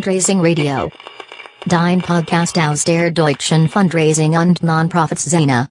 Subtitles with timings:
[0.00, 0.90] Fundraising Radio.
[1.66, 5.68] Dein Podcast aus der deutschen Fundraising und Nonprofits-Szene.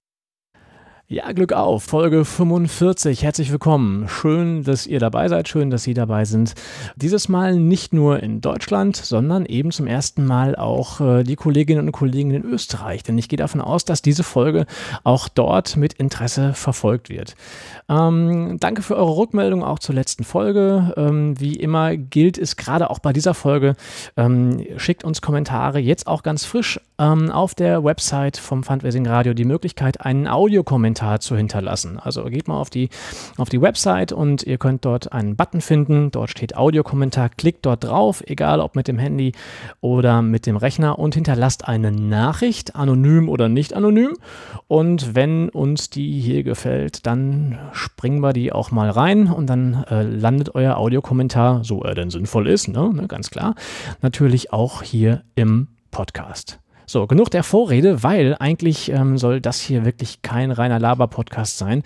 [1.11, 3.23] Ja, Glück auf, Folge 45.
[3.23, 4.07] Herzlich willkommen.
[4.07, 6.53] Schön, dass ihr dabei seid, schön, dass Sie dabei sind.
[6.97, 11.87] Dieses Mal nicht nur in Deutschland, sondern eben zum ersten Mal auch äh, die Kolleginnen
[11.87, 13.01] und Kollegen in Österreich.
[13.01, 14.67] Denn ich gehe davon aus, dass diese Folge
[15.03, 17.35] auch dort mit Interesse verfolgt wird.
[17.89, 20.93] Ähm, danke für eure Rückmeldung auch zur letzten Folge.
[20.95, 23.75] Ähm, wie immer gilt es gerade auch bei dieser Folge,
[24.15, 29.33] ähm, schickt uns Kommentare, jetzt auch ganz frisch ähm, auf der Website vom Fundraising Radio
[29.33, 31.99] die Möglichkeit, einen Audiokommentar zu hinterlassen.
[31.99, 32.89] Also geht mal auf die,
[33.37, 36.11] auf die Website und ihr könnt dort einen Button finden.
[36.11, 37.29] Dort steht Audiokommentar.
[37.29, 39.31] Klickt dort drauf, egal ob mit dem Handy
[39.81, 44.13] oder mit dem Rechner und hinterlasst eine Nachricht, anonym oder nicht anonym.
[44.67, 49.85] Und wenn uns die hier gefällt, dann springen wir die auch mal rein und dann
[49.89, 53.55] äh, landet euer Audiokommentar, so er denn sinnvoll ist, ne, ne, ganz klar,
[54.01, 56.59] natürlich auch hier im Podcast.
[56.89, 61.83] So, genug der Vorrede, weil eigentlich ähm, soll das hier wirklich kein reiner Laber-Podcast sein.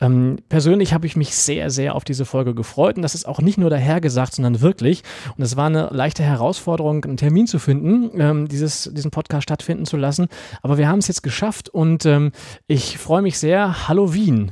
[0.00, 3.40] Ähm, persönlich habe ich mich sehr, sehr auf diese Folge gefreut und das ist auch
[3.40, 5.04] nicht nur dahergesagt, sondern wirklich.
[5.36, 9.86] Und es war eine leichte Herausforderung, einen Termin zu finden, ähm, dieses, diesen Podcast stattfinden
[9.86, 10.26] zu lassen.
[10.60, 12.32] Aber wir haben es jetzt geschafft und ähm,
[12.66, 13.86] ich freue mich sehr.
[13.86, 14.50] Hallo Wien.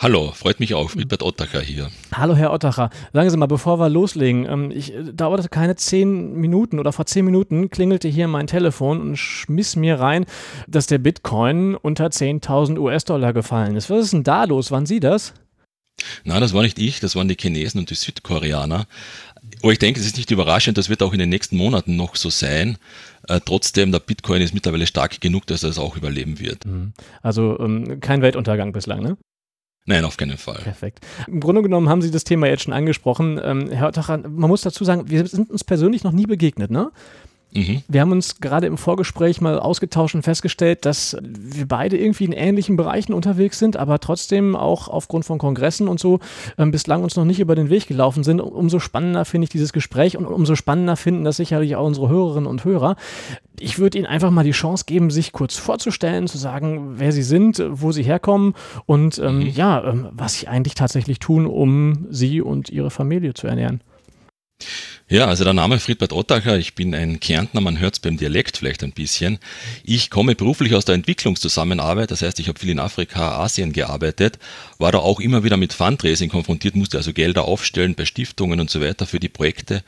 [0.00, 1.90] Hallo, freut mich auch, Wilbert Ottacher hier.
[2.14, 6.34] Hallo Herr Ottacher, sagen Sie mal, bevor wir loslegen, ähm, ich äh, dauerte keine zehn
[6.34, 10.24] Minuten oder vor zehn Minuten klingelte hier mein Telefon und schmiss mir rein,
[10.68, 13.90] dass der Bitcoin unter 10.000 US-Dollar gefallen ist.
[13.90, 14.70] Was ist denn da los?
[14.70, 15.34] Waren Sie das?
[16.22, 18.86] Na, das war nicht ich, das waren die Chinesen und die Südkoreaner.
[19.64, 22.14] Aber ich denke, es ist nicht überraschend, das wird auch in den nächsten Monaten noch
[22.14, 22.78] so sein.
[23.26, 26.66] Äh, trotzdem, der Bitcoin ist mittlerweile stark genug, dass er es auch überleben wird.
[26.66, 26.92] Mhm.
[27.20, 29.16] Also ähm, kein Weltuntergang bislang, ne?
[29.88, 30.60] Nein, auf keinen Fall.
[30.62, 31.00] Perfekt.
[31.26, 33.40] Im Grunde genommen haben Sie das Thema jetzt schon angesprochen.
[33.42, 36.90] Ähm, Herr Ottacher, man muss dazu sagen, wir sind uns persönlich noch nie begegnet, ne?
[37.52, 37.82] Mhm.
[37.88, 42.32] Wir haben uns gerade im Vorgespräch mal ausgetauscht und festgestellt, dass wir beide irgendwie in
[42.32, 46.20] ähnlichen Bereichen unterwegs sind, aber trotzdem auch aufgrund von Kongressen und so
[46.58, 48.40] ähm, bislang uns noch nicht über den Weg gelaufen sind.
[48.40, 52.48] Umso spannender finde ich dieses Gespräch und umso spannender finden das sicherlich auch unsere Hörerinnen
[52.48, 52.96] und Hörer.
[53.58, 57.22] Ich würde Ihnen einfach mal die Chance geben, sich kurz vorzustellen, zu sagen, wer Sie
[57.22, 58.54] sind, wo Sie herkommen
[58.86, 59.46] und ähm, mhm.
[59.46, 63.80] ja, ähm, was Sie eigentlich tatsächlich tun, um Sie und Ihre Familie zu ernähren.
[65.10, 68.58] Ja, also der Name Friedbert Ottacher, ich bin ein Kärntner, man hört es beim Dialekt
[68.58, 69.38] vielleicht ein bisschen.
[69.82, 74.38] Ich komme beruflich aus der Entwicklungszusammenarbeit, das heißt, ich habe viel in Afrika, Asien gearbeitet,
[74.76, 78.68] war da auch immer wieder mit Fundraising konfrontiert, musste also Gelder aufstellen bei Stiftungen und
[78.68, 79.82] so weiter für die Projekte.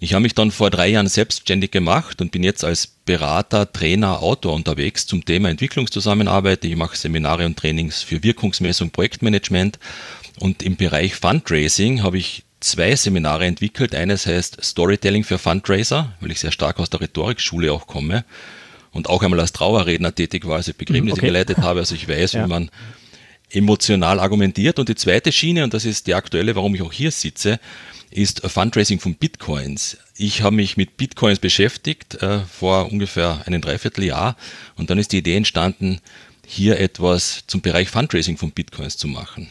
[0.00, 4.20] Ich habe mich dann vor drei Jahren selbstständig gemacht und bin jetzt als Berater, Trainer,
[4.20, 6.64] Autor unterwegs zum Thema Entwicklungszusammenarbeit.
[6.64, 9.78] Ich mache Seminare und Trainings für Wirkungsmessung, Projektmanagement
[10.40, 13.94] und im Bereich Fundraising habe ich zwei Seminare entwickelt.
[13.94, 18.24] Eines heißt Storytelling für Fundraiser, weil ich sehr stark aus der Rhetorikschule auch komme
[18.92, 21.26] und auch einmal als Trauerredner tätig war, also Begräbnisse okay.
[21.26, 21.80] geleitet habe.
[21.80, 22.44] Also ich weiß, ja.
[22.44, 22.70] wie man
[23.50, 24.78] emotional argumentiert.
[24.78, 27.60] Und die zweite Schiene, und das ist die aktuelle, warum ich auch hier sitze,
[28.10, 29.98] ist Fundraising von Bitcoins.
[30.16, 34.36] Ich habe mich mit Bitcoins beschäftigt äh, vor ungefähr einem Dreivierteljahr
[34.76, 36.00] und dann ist die Idee entstanden,
[36.46, 39.50] hier etwas zum Bereich Fundraising von Bitcoins zu machen.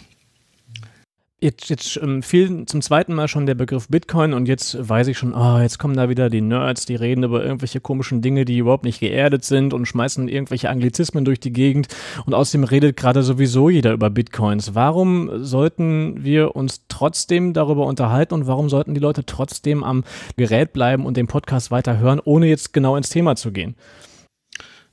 [1.45, 5.19] Jetzt, jetzt ähm, fiel zum zweiten Mal schon der Begriff Bitcoin und jetzt weiß ich
[5.19, 8.57] schon, oh, jetzt kommen da wieder die Nerds, die reden über irgendwelche komischen Dinge, die
[8.57, 11.88] überhaupt nicht geerdet sind und schmeißen irgendwelche Anglizismen durch die Gegend
[12.25, 14.73] und außerdem redet gerade sowieso jeder über Bitcoins.
[14.73, 20.03] Warum sollten wir uns trotzdem darüber unterhalten und warum sollten die Leute trotzdem am
[20.38, 23.75] Gerät bleiben und den Podcast weiter hören, ohne jetzt genau ins Thema zu gehen?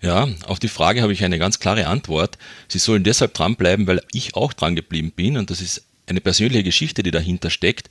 [0.03, 2.37] Ja, auf die Frage habe ich eine ganz klare Antwort.
[2.69, 6.63] Sie sollen deshalb dranbleiben, weil ich auch dran geblieben bin und das ist eine persönliche
[6.63, 7.91] Geschichte, die dahinter steckt.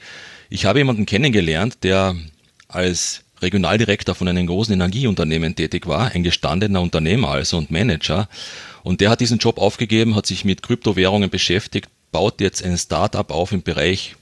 [0.50, 2.16] Ich habe jemanden kennengelernt, der
[2.68, 8.30] als Regionaldirektor von einem großen Energieunternehmen tätig war, ein gestandener Unternehmer also und Manager.
[8.84, 13.30] Und der hat diesen Job aufgegeben, hat sich mit Kryptowährungen beschäftigt, baut jetzt ein Startup
[13.32, 14.16] auf im Bereich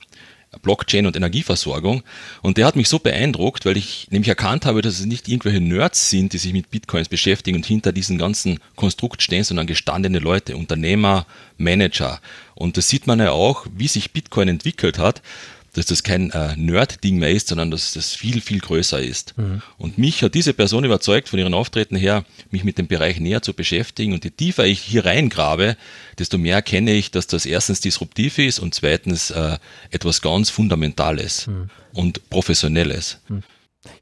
[0.62, 2.04] Blockchain und Energieversorgung.
[2.42, 5.62] Und der hat mich so beeindruckt, weil ich nämlich erkannt habe, dass es nicht irgendwelche
[5.62, 10.20] Nerds sind, die sich mit Bitcoins beschäftigen und hinter diesem ganzen Konstrukt stehen, sondern gestandene
[10.20, 11.26] Leute, Unternehmer,
[11.58, 12.20] Manager.
[12.56, 15.22] Und das sieht man ja auch, wie sich Bitcoin entwickelt hat
[15.80, 19.38] dass das kein äh, Nerd-Ding mehr ist, sondern dass das viel, viel größer ist.
[19.38, 19.62] Mhm.
[19.78, 23.42] Und mich hat diese Person überzeugt, von ihren Auftreten her, mich mit dem Bereich näher
[23.42, 24.12] zu beschäftigen.
[24.12, 25.78] Und je tiefer ich hier reingrabe,
[26.18, 29.58] desto mehr erkenne ich, dass das erstens disruptiv ist und zweitens äh,
[29.90, 31.70] etwas ganz Fundamentales mhm.
[31.94, 33.20] und Professionelles.
[33.30, 33.44] Mhm.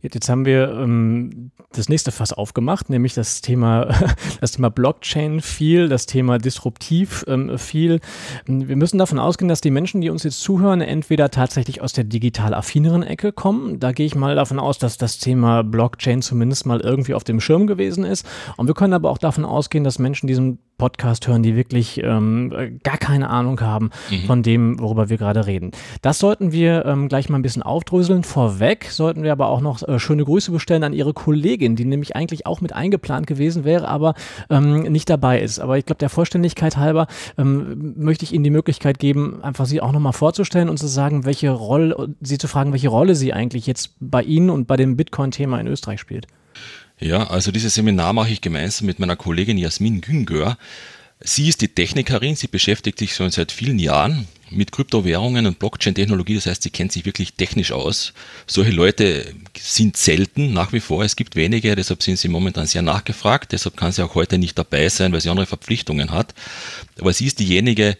[0.01, 3.87] Jetzt haben wir ähm, das nächste Fass aufgemacht, nämlich das Thema,
[4.41, 7.99] das Thema Blockchain viel, das Thema disruptiv ähm, viel.
[8.47, 12.05] Wir müssen davon ausgehen, dass die Menschen, die uns jetzt zuhören, entweder tatsächlich aus der
[12.05, 13.79] digital affineren Ecke kommen.
[13.79, 17.39] Da gehe ich mal davon aus, dass das Thema Blockchain zumindest mal irgendwie auf dem
[17.39, 18.25] Schirm gewesen ist.
[18.55, 22.79] Und wir können aber auch davon ausgehen, dass Menschen diesen Podcast hören, die wirklich ähm,
[22.83, 24.25] gar keine Ahnung haben mhm.
[24.25, 25.71] von dem, worüber wir gerade reden.
[26.01, 28.23] Das sollten wir ähm, gleich mal ein bisschen aufdröseln.
[28.23, 32.15] Vorweg sollten wir aber auch noch äh, schöne Grüße bestellen an Ihre Kollegin, die nämlich
[32.15, 34.13] eigentlich auch mit eingeplant gewesen wäre, aber
[34.49, 35.59] ähm, nicht dabei ist.
[35.59, 37.07] Aber ich glaube, der Vollständigkeit halber
[37.37, 41.25] ähm, möchte ich Ihnen die Möglichkeit geben, einfach Sie auch nochmal vorzustellen und zu sagen,
[41.25, 44.95] welche Rolle, Sie zu fragen, welche Rolle sie eigentlich jetzt bei Ihnen und bei dem
[44.95, 46.27] Bitcoin-Thema in Österreich spielt.
[46.99, 50.57] Ja, also dieses Seminar mache ich gemeinsam mit meiner Kollegin Jasmin Güngör.
[51.19, 56.35] Sie ist die Technikerin, sie beschäftigt sich schon seit vielen Jahren mit Kryptowährungen und Blockchain-Technologie,
[56.35, 58.13] das heißt, sie kennt sich wirklich technisch aus.
[58.45, 62.81] Solche Leute sind selten nach wie vor, es gibt wenige, deshalb sind sie momentan sehr
[62.81, 66.33] nachgefragt, deshalb kann sie auch heute nicht dabei sein, weil sie andere Verpflichtungen hat.
[66.99, 67.97] Aber sie ist diejenige,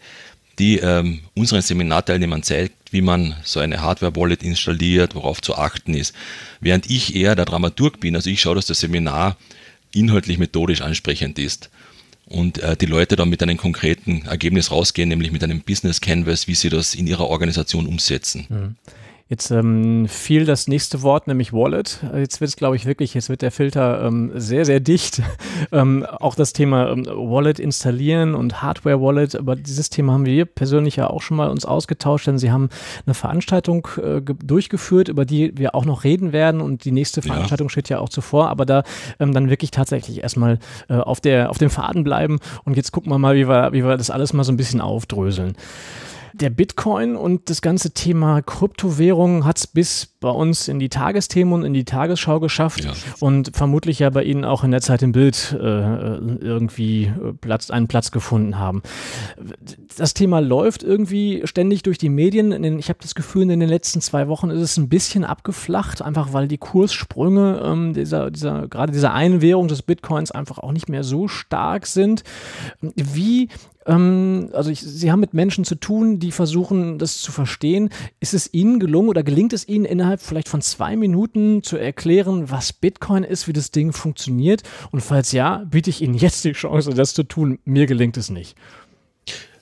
[0.58, 6.14] die ähm, unseren Seminarteilnehmern zeigt, wie man so eine Hardware-Wallet installiert, worauf zu achten ist.
[6.60, 9.36] Während ich eher der Dramaturg bin, also ich schaue, dass das Seminar
[9.92, 11.70] inhaltlich methodisch ansprechend ist
[12.26, 16.46] und äh, die Leute dann mit einem konkreten Ergebnis rausgehen, nämlich mit einem Business Canvas,
[16.46, 18.46] wie sie das in ihrer Organisation umsetzen.
[18.48, 18.76] Mhm.
[19.30, 22.02] Jetzt ähm, fiel das nächste Wort, nämlich Wallet.
[22.16, 25.20] Jetzt wird es, glaube ich, wirklich, jetzt wird der Filter ähm, sehr, sehr dicht.
[25.72, 30.96] ähm, auch das Thema ähm, Wallet installieren und Hardware-Wallet, aber dieses Thema haben wir persönlich
[30.96, 32.70] ja auch schon mal uns ausgetauscht, denn Sie haben
[33.04, 37.66] eine Veranstaltung äh, durchgeführt, über die wir auch noch reden werden und die nächste Veranstaltung
[37.66, 37.70] ja.
[37.70, 38.82] steht ja auch zuvor, aber da
[39.20, 40.58] ähm, dann wirklich tatsächlich erstmal
[40.88, 43.84] äh, auf, der, auf dem Faden bleiben und jetzt gucken wir mal, wie wir, wie
[43.84, 45.54] wir das alles mal so ein bisschen aufdröseln
[46.40, 51.52] der Bitcoin und das ganze Thema Kryptowährungen hat es bis bei uns in die Tagesthemen
[51.52, 52.92] und in die Tagesschau geschafft ja.
[53.20, 57.70] und vermutlich ja bei Ihnen auch in der Zeit im Bild äh, irgendwie äh, Platz,
[57.70, 58.82] einen Platz gefunden haben.
[59.98, 62.78] Das Thema läuft irgendwie ständig durch die Medien.
[62.78, 66.32] Ich habe das Gefühl, in den letzten zwei Wochen ist es ein bisschen abgeflacht, einfach
[66.32, 70.88] weil die Kurssprünge ähm, dieser, dieser, gerade dieser einen Währung des Bitcoins einfach auch nicht
[70.88, 72.22] mehr so stark sind.
[72.80, 73.48] Wie
[73.86, 77.90] ähm, also ich, Sie haben mit Menschen zu tun, die versuchen, das zu verstehen.
[78.20, 82.52] Ist es Ihnen gelungen oder gelingt es Ihnen innerhalb vielleicht von zwei Minuten zu erklären,
[82.52, 84.62] was Bitcoin ist, wie das Ding funktioniert?
[84.92, 87.58] Und falls ja, biete ich Ihnen jetzt die Chance, das zu tun.
[87.64, 88.54] Mir gelingt es nicht.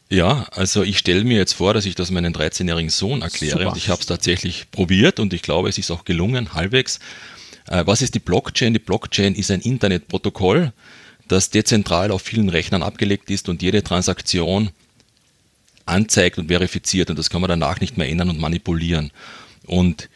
[0.08, 3.70] Ja, also ich stelle mir jetzt vor, dass ich das meinem 13-jährigen Sohn erkläre Super.
[3.70, 7.00] und ich habe es tatsächlich probiert und ich glaube, es ist auch gelungen, halbwegs.
[7.68, 8.72] Äh, was ist die Blockchain?
[8.72, 10.72] Die Blockchain ist ein Internetprotokoll,
[11.26, 14.70] das dezentral auf vielen Rechnern abgelegt ist und jede Transaktion
[15.86, 19.10] anzeigt und verifiziert und das kann man danach nicht mehr ändern und manipulieren.
[19.66, 20.08] Und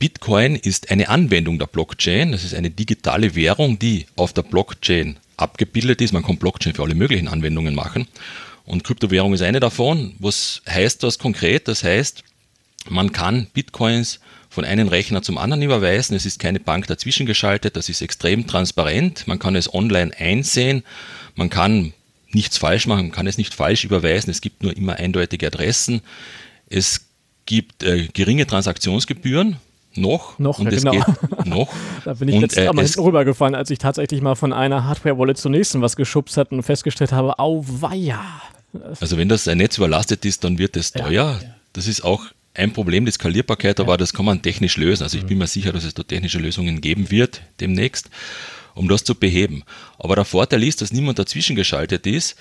[0.00, 5.16] Bitcoin ist eine Anwendung der Blockchain, das ist eine digitale Währung, die auf der Blockchain
[5.36, 6.12] abgebildet ist.
[6.12, 8.08] Man kann Blockchain für alle möglichen Anwendungen machen.
[8.68, 10.14] Und Kryptowährung ist eine davon.
[10.18, 11.68] Was heißt das konkret?
[11.68, 12.22] Das heißt,
[12.90, 14.20] man kann Bitcoins
[14.50, 16.14] von einem Rechner zum anderen überweisen.
[16.14, 17.76] Es ist keine Bank dazwischen geschaltet.
[17.76, 19.26] Das ist extrem transparent.
[19.26, 20.82] Man kann es online einsehen.
[21.34, 21.94] Man kann
[22.30, 23.06] nichts falsch machen.
[23.06, 24.30] Man kann es nicht falsch überweisen.
[24.30, 26.02] Es gibt nur immer eindeutige Adressen.
[26.68, 27.06] Es
[27.46, 29.56] gibt äh, geringe Transaktionsgebühren.
[29.94, 30.38] Noch.
[30.38, 31.04] Noch, und ja, genau.
[31.46, 31.72] noch.
[32.04, 34.84] da bin ich und, letztes äh, Mal hinten rübergefallen, als ich tatsächlich mal von einer
[34.84, 38.20] Hardware-Wallet zur nächsten was geschubst hatte und festgestellt habe, au weia.
[39.00, 41.10] Also wenn das ein Netz überlastet ist, dann wird es teuer.
[41.10, 41.54] Ja, ja.
[41.72, 45.04] Das ist auch ein Problem, die Skalierbarkeit, aber das kann man technisch lösen.
[45.04, 48.10] Also ich bin mir sicher, dass es da technische Lösungen geben wird demnächst,
[48.74, 49.62] um das zu beheben.
[49.98, 52.36] Aber der Vorteil ist, dass niemand dazwischen geschaltet ist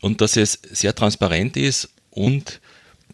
[0.00, 2.60] und dass es sehr transparent ist und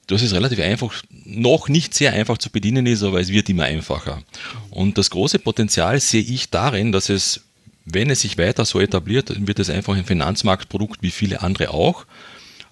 [0.09, 3.65] dass es relativ einfach, noch nicht sehr einfach zu bedienen ist, aber es wird immer
[3.65, 4.23] einfacher.
[4.71, 7.43] Und das große Potenzial sehe ich darin, dass es,
[7.85, 11.71] wenn es sich weiter so etabliert, dann wird es einfach ein Finanzmarktprodukt wie viele andere
[11.71, 12.07] auch,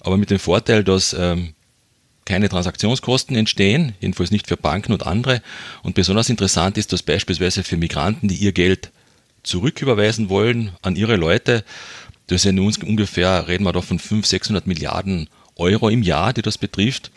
[0.07, 1.55] aber mit dem Vorteil, dass ähm,
[2.25, 5.43] keine Transaktionskosten entstehen, jedenfalls nicht für Banken und andere.
[5.83, 8.91] Und besonders interessant ist das beispielsweise für Migranten, die ihr Geld
[9.43, 11.65] zurücküberweisen wollen an ihre Leute.
[12.27, 16.43] Das sind uns ungefähr, reden wir da von 500, 600 Milliarden Euro im Jahr, die
[16.43, 17.11] das betrifft.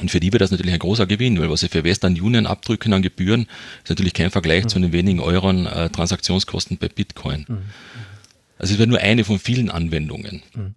[0.00, 2.46] Und für die wird das natürlich ein großer Gewinn, weil was sie für Western Union
[2.46, 3.46] abdrücken an Gebühren,
[3.82, 4.68] ist natürlich kein Vergleich mhm.
[4.68, 7.44] zu den wenigen Euren äh, Transaktionskosten bei Bitcoin.
[7.48, 7.58] Mhm.
[8.58, 10.42] Also es wäre nur eine von vielen Anwendungen.
[10.54, 10.74] Mhm.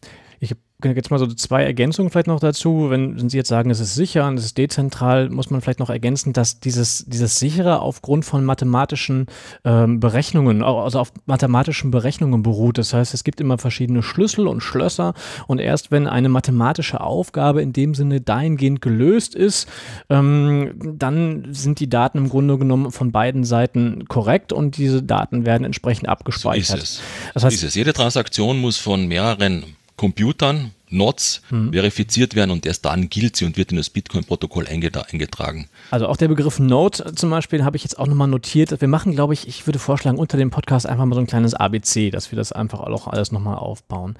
[0.83, 2.89] Ich Jetzt mal so zwei Ergänzungen vielleicht noch dazu.
[2.89, 5.79] Wenn, wenn Sie jetzt sagen, es ist sicher und es ist dezentral, muss man vielleicht
[5.79, 9.27] noch ergänzen, dass dieses, dieses sichere aufgrund von mathematischen
[9.63, 12.77] ähm, Berechnungen, also auf mathematischen Berechnungen beruht.
[12.77, 15.13] Das heißt, es gibt immer verschiedene Schlüssel und Schlösser
[15.47, 19.67] und erst wenn eine mathematische Aufgabe in dem Sinne dahingehend gelöst ist,
[20.09, 25.45] ähm, dann sind die Daten im Grunde genommen von beiden Seiten korrekt und diese Daten
[25.45, 26.65] werden entsprechend abgespeichert.
[26.65, 27.01] So ist es.
[27.33, 27.75] Das heißt, so ist es.
[27.75, 29.63] Jede Transaktion muss von mehreren
[30.01, 31.71] Computern, Nodes hm.
[31.71, 35.67] verifiziert werden und erst dann gilt sie und wird in das Bitcoin-Protokoll eingetragen.
[35.89, 38.79] Also auch der Begriff Node zum Beispiel habe ich jetzt auch nochmal notiert.
[38.79, 41.53] Wir machen, glaube ich, ich würde vorschlagen, unter dem Podcast einfach mal so ein kleines
[41.53, 44.15] ABC, dass wir das einfach auch alles nochmal aufbauen.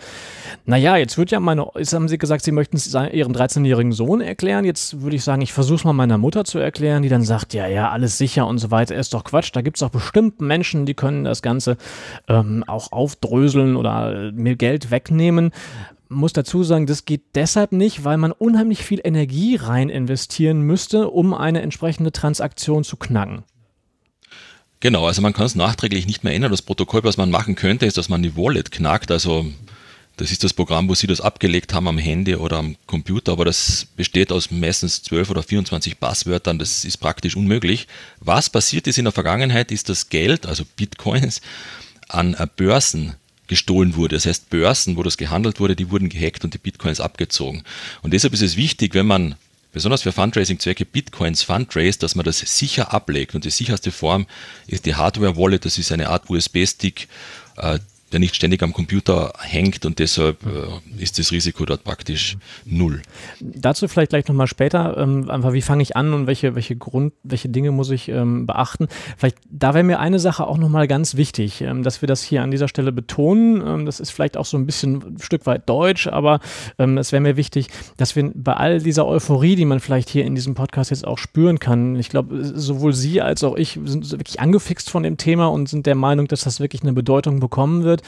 [0.66, 4.22] Naja, jetzt wird ja meine, jetzt haben Sie gesagt, Sie möchten es Ihrem 13-jährigen Sohn
[4.22, 4.66] erklären.
[4.66, 7.54] Jetzt würde ich sagen, ich versuche es mal meiner Mutter zu erklären, die dann sagt,
[7.54, 9.52] ja, ja, alles sicher und so weiter, ist doch Quatsch.
[9.54, 11.78] Da gibt es doch bestimmt Menschen, die können das Ganze
[12.28, 15.52] ähm, auch aufdröseln oder äh, mir Geld wegnehmen
[16.12, 21.10] muss dazu sagen, das geht deshalb nicht, weil man unheimlich viel Energie rein investieren müsste,
[21.10, 23.44] um eine entsprechende Transaktion zu knacken.
[24.82, 26.52] Genau, also man kann es nachträglich nicht mehr ändern.
[26.52, 29.12] Das Protokoll, was man machen könnte, ist, dass man die Wallet knackt.
[29.12, 29.46] Also
[30.18, 33.46] das ist das Programm, wo Sie das abgelegt haben am Handy oder am Computer, aber
[33.46, 36.60] das besteht aus meistens 12 oder 24 Passwörtern.
[36.60, 37.88] Das ist praktisch unmöglich.
[38.20, 41.42] Was passiert ist in der Vergangenheit, ist das Geld, also Bitcoins,
[42.10, 43.16] an Börsen
[43.52, 44.16] gestohlen wurde.
[44.16, 47.64] Das heißt, Börsen, wo das gehandelt wurde, die wurden gehackt und die Bitcoins abgezogen.
[48.02, 49.36] Und deshalb ist es wichtig, wenn man
[49.74, 53.36] besonders für Fundraising-Zwecke Bitcoins fundraise, dass man das sicher ablegt.
[53.36, 54.26] Und die sicherste Form
[54.68, 55.66] ist die Hardware-Wallet.
[55.66, 57.10] Das ist eine Art USB-Stick,
[57.58, 57.80] äh,
[58.12, 63.02] der nicht ständig am Computer hängt und deshalb äh, ist das Risiko dort praktisch null.
[63.40, 67.14] Dazu vielleicht gleich nochmal später, ähm, einfach wie fange ich an und welche, welche Grund,
[67.24, 68.88] welche Dinge muss ich ähm, beachten.
[69.18, 72.44] Vielleicht, da wäre mir eine Sache auch nochmal ganz wichtig, ähm, dass wir das hier
[72.44, 73.66] an dieser Stelle betonen.
[73.66, 76.40] Ähm, das ist vielleicht auch so ein bisschen ein Stück weit deutsch, aber
[76.80, 80.26] ähm, es wäre mir wichtig, dass wir bei all dieser Euphorie, die man vielleicht hier
[80.26, 84.10] in diesem Podcast jetzt auch spüren kann, ich glaube, sowohl Sie als auch ich sind
[84.12, 87.84] wirklich angefixt von dem Thema und sind der Meinung, dass das wirklich eine Bedeutung bekommen
[87.84, 88.01] wird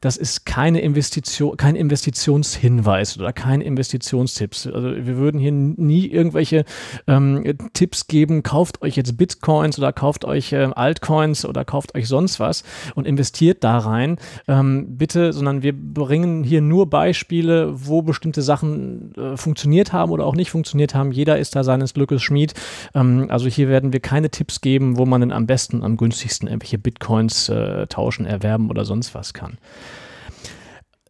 [0.00, 4.66] das ist keine Investition, kein Investitionshinweis oder kein Investitionstipps.
[4.66, 6.64] Also wir würden hier nie irgendwelche
[7.06, 12.08] ähm, Tipps geben, kauft euch jetzt Bitcoins oder kauft euch äh, Altcoins oder kauft euch
[12.08, 12.64] sonst was
[12.94, 14.16] und investiert da rein.
[14.48, 20.26] Ähm, bitte, sondern wir bringen hier nur Beispiele, wo bestimmte Sachen äh, funktioniert haben oder
[20.26, 21.12] auch nicht funktioniert haben.
[21.12, 22.54] Jeder ist da seines Glückes Schmied.
[22.94, 26.48] Ähm, also hier werden wir keine Tipps geben, wo man denn am besten, am günstigsten
[26.48, 29.39] irgendwelche Bitcoins äh, tauschen, erwerben oder sonst was kann.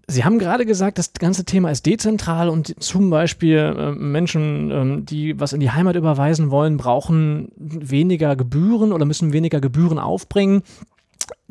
[0.06, 5.06] Sie haben gerade gesagt, das ganze Thema ist dezentral und zum Beispiel äh, Menschen, ähm,
[5.06, 10.62] die was in die Heimat überweisen wollen, brauchen weniger Gebühren oder müssen weniger Gebühren aufbringen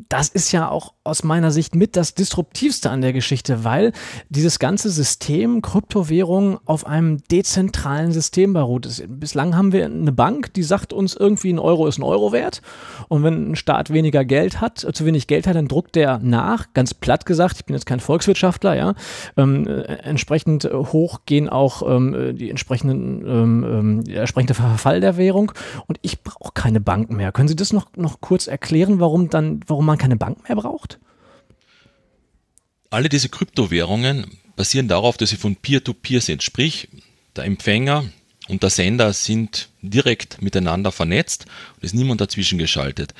[0.08, 3.92] das ist ja auch aus meiner Sicht mit das Disruptivste an der Geschichte, weil
[4.28, 8.88] dieses ganze System Kryptowährung auf einem dezentralen System beruht.
[9.08, 12.62] Bislang haben wir eine Bank, die sagt uns irgendwie ein Euro ist ein Euro wert
[13.08, 16.18] und wenn ein Staat weniger Geld hat, äh, zu wenig Geld hat, dann druckt der
[16.18, 18.94] nach, ganz platt gesagt, ich bin jetzt kein Volkswirtschaftler, ja,
[19.36, 25.16] ähm, äh, entsprechend hoch gehen auch ähm, die entsprechenden, ähm, ähm, der entsprechende Verfall der
[25.16, 25.52] Währung
[25.86, 27.32] und ich brauche keine Bank mehr.
[27.32, 30.98] Können Sie das noch, noch kurz erklären, warum dann, warum man keine Bank mehr braucht?
[32.90, 36.42] Alle diese Kryptowährungen basieren darauf, dass sie von Peer-to-Peer -Peer sind.
[36.42, 36.88] Sprich,
[37.36, 38.04] der Empfänger
[38.48, 43.14] und der Sender sind direkt miteinander vernetzt und ist niemand dazwischen geschaltet.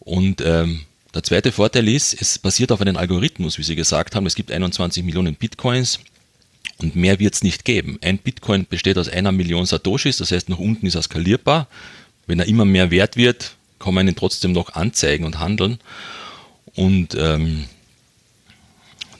[0.00, 0.82] Und ähm,
[1.14, 4.26] der zweite Vorteil ist, es basiert auf einem Algorithmus, wie Sie gesagt haben.
[4.26, 6.00] Es gibt 21 Millionen Bitcoins
[6.78, 7.98] und mehr wird es nicht geben.
[8.02, 11.68] Ein Bitcoin besteht aus einer Million Satoshis, das heißt, nach unten ist er skalierbar.
[12.26, 15.78] Wenn er immer mehr wert wird, kann man ihn trotzdem noch anzeigen und handeln.
[16.74, 17.64] Und ähm,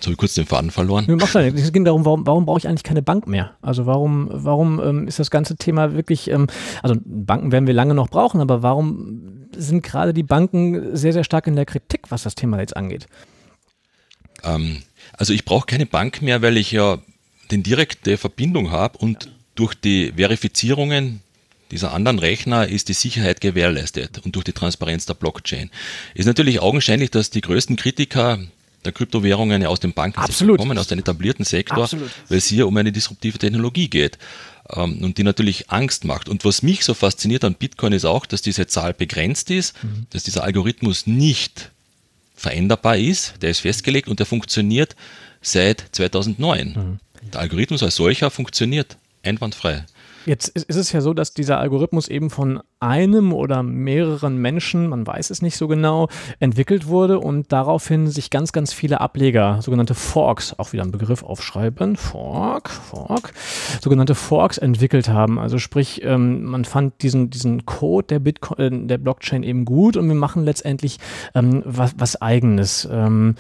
[0.03, 1.07] Jetzt habe ich kurz den Faden verloren.
[1.55, 3.53] Es ging darum, warum, warum brauche ich eigentlich keine Bank mehr?
[3.63, 6.49] Also warum, warum ähm, ist das ganze Thema wirklich, ähm,
[6.83, 11.23] also Banken werden wir lange noch brauchen, aber warum sind gerade die Banken sehr, sehr
[11.23, 13.07] stark in der Kritik, was das Thema jetzt angeht?
[14.43, 16.99] Ähm, also ich brauche keine Bank mehr, weil ich ja
[17.53, 21.21] den direkte Verbindung habe und durch die Verifizierungen
[21.73, 25.71] dieser anderen Rechner ist die Sicherheit gewährleistet und durch die Transparenz der Blockchain.
[26.15, 28.39] Ist natürlich augenscheinlich, dass die größten Kritiker
[28.85, 32.11] der Kryptowährungen ja aus dem Bankensektor kommen, aus dem etablierten Sektor, Absolut.
[32.29, 34.19] weil es hier um eine disruptive Technologie geht
[34.71, 36.29] ähm, und die natürlich Angst macht.
[36.29, 40.07] Und was mich so fasziniert an Bitcoin ist auch, dass diese Zahl begrenzt ist, mhm.
[40.11, 41.71] dass dieser Algorithmus nicht
[42.37, 44.97] veränderbar ist, der ist festgelegt und der funktioniert
[45.41, 46.69] seit 2009.
[46.69, 47.01] Mhm.
[47.33, 49.85] Der Algorithmus als solcher funktioniert einwandfrei.
[50.27, 55.07] Jetzt ist es ja so, dass dieser Algorithmus eben von einem oder mehreren Menschen, man
[55.07, 56.09] weiß es nicht so genau,
[56.41, 61.23] entwickelt wurde und daraufhin sich ganz, ganz viele Ableger, sogenannte Forks, auch wieder ein Begriff
[61.23, 63.33] aufschreiben, Fork, Fork,
[63.81, 65.39] sogenannte Forks entwickelt haben.
[65.39, 69.97] Also sprich, ähm, man fand diesen, diesen Code der Bitcoin, äh, der Blockchain eben gut
[69.97, 70.99] und wir machen letztendlich
[71.35, 72.89] ähm, was, was eigenes.
[72.91, 73.37] Ähm,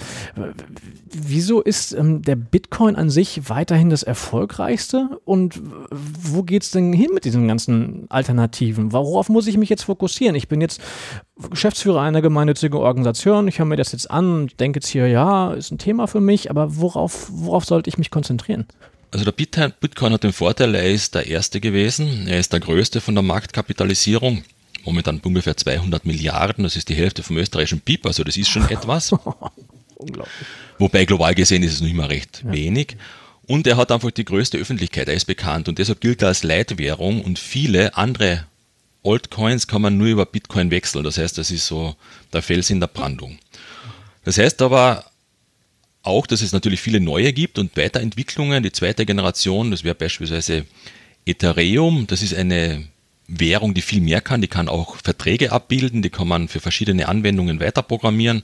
[1.10, 6.92] wieso ist ähm, der Bitcoin an sich weiterhin das erfolgreichste und wo geht es denn
[6.92, 8.92] hin mit diesen ganzen Alternativen?
[8.92, 10.34] Worauf muss ich mich jetzt fokussieren?
[10.36, 10.80] Ich bin jetzt
[11.50, 15.52] Geschäftsführer einer gemeinnützigen Organisation, ich höre mir das jetzt an und denke jetzt hier, ja,
[15.54, 18.66] ist ein Thema für mich, aber worauf, worauf sollte ich mich konzentrieren?
[19.10, 23.00] Also der Bitcoin hat den Vorteil, er ist der erste gewesen, er ist der größte
[23.00, 24.42] von der Marktkapitalisierung
[24.84, 28.68] momentan ungefähr 200 Milliarden, das ist die Hälfte vom österreichischen BIP, also das ist schon
[28.68, 29.12] etwas.
[29.96, 30.46] Unglaublich.
[30.78, 32.52] Wobei global gesehen ist es noch immer recht ja.
[32.52, 32.96] wenig.
[33.46, 36.42] Und er hat einfach die größte Öffentlichkeit, er ist bekannt und deshalb gilt er als
[36.42, 38.46] Leitwährung und viele andere
[39.04, 41.04] Altcoins kann man nur über Bitcoin wechseln.
[41.04, 41.96] Das heißt, das ist so
[42.32, 43.38] der Fels in der Brandung.
[44.24, 45.04] Das heißt aber
[46.02, 48.62] auch, dass es natürlich viele neue gibt und Weiterentwicklungen.
[48.62, 50.66] Die zweite Generation, das wäre beispielsweise
[51.26, 52.86] Ethereum, das ist eine
[53.28, 54.40] Währung, die viel mehr kann.
[54.40, 58.42] Die kann auch Verträge abbilden, die kann man für verschiedene Anwendungen weiterprogrammieren.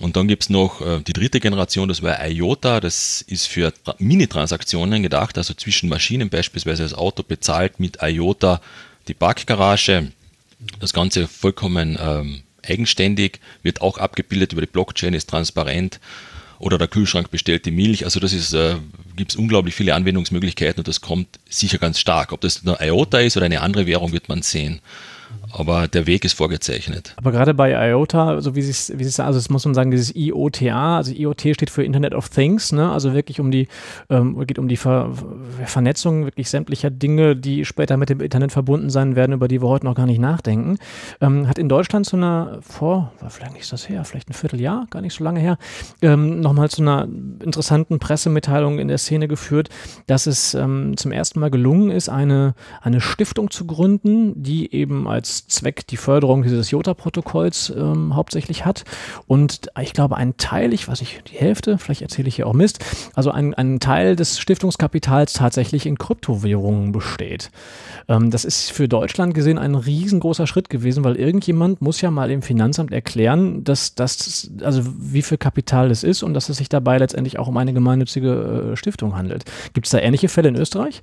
[0.00, 5.04] Und dann gibt's noch äh, die dritte Generation, das war IOTA, das ist für Mini-Transaktionen
[5.04, 8.60] gedacht, also zwischen Maschinen beispielsweise das Auto bezahlt mit IOTA
[9.08, 10.12] die Parkgarage.
[10.80, 16.00] Das Ganze vollkommen ähm, eigenständig, wird auch abgebildet über die Blockchain, ist transparent.
[16.58, 18.04] Oder der Kühlschrank bestellt die Milch.
[18.04, 18.76] Also das ist, äh,
[19.16, 22.32] gibt es unglaublich viele Anwendungsmöglichkeiten und das kommt sicher ganz stark.
[22.32, 24.80] Ob das eine IOTA ist oder eine andere Währung, wird man sehen
[25.56, 27.14] aber der Weg ist vorgezeichnet.
[27.16, 30.14] Aber gerade bei IOTA, so wie es, wie es also das muss man sagen, dieses
[30.14, 32.90] IOTA, also IoT steht für Internet of Things, ne?
[32.90, 33.68] also wirklich um die,
[34.10, 35.12] ähm, geht um die Ver
[35.64, 39.68] Vernetzung wirklich sämtlicher Dinge, die später mit dem Internet verbunden sein werden, über die wir
[39.68, 40.78] heute noch gar nicht nachdenken.
[41.20, 45.02] Ähm, hat in Deutschland zu einer, vor, vielleicht ist das her, vielleicht ein Vierteljahr, gar
[45.02, 45.58] nicht so lange her,
[46.02, 47.06] ähm, nochmal zu einer
[47.42, 49.68] interessanten Pressemitteilung in der Szene geführt,
[50.06, 55.06] dass es ähm, zum ersten Mal gelungen ist, eine, eine Stiftung zu gründen, die eben
[55.06, 58.84] als Zweck die Förderung dieses Jota-Protokolls ähm, hauptsächlich hat.
[59.26, 62.52] Und ich glaube, ein Teil, ich weiß nicht, die Hälfte, vielleicht erzähle ich hier auch
[62.52, 62.84] Mist,
[63.14, 67.50] also ein, ein Teil des Stiftungskapitals tatsächlich in Kryptowährungen besteht.
[68.08, 72.30] Ähm, das ist für Deutschland gesehen ein riesengroßer Schritt gewesen, weil irgendjemand muss ja mal
[72.30, 76.68] im Finanzamt erklären, dass das, also wie viel Kapital das ist und dass es sich
[76.68, 79.44] dabei letztendlich auch um eine gemeinnützige äh, Stiftung handelt.
[79.72, 81.02] Gibt es da ähnliche Fälle in Österreich?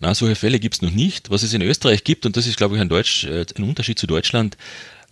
[0.00, 1.30] Na, solche Fälle gibt es noch nicht.
[1.30, 3.98] Was es in Österreich gibt, und das ist, glaube ich, ein, Deutsch, äh, ein Unterschied
[3.98, 4.56] zu Deutschland,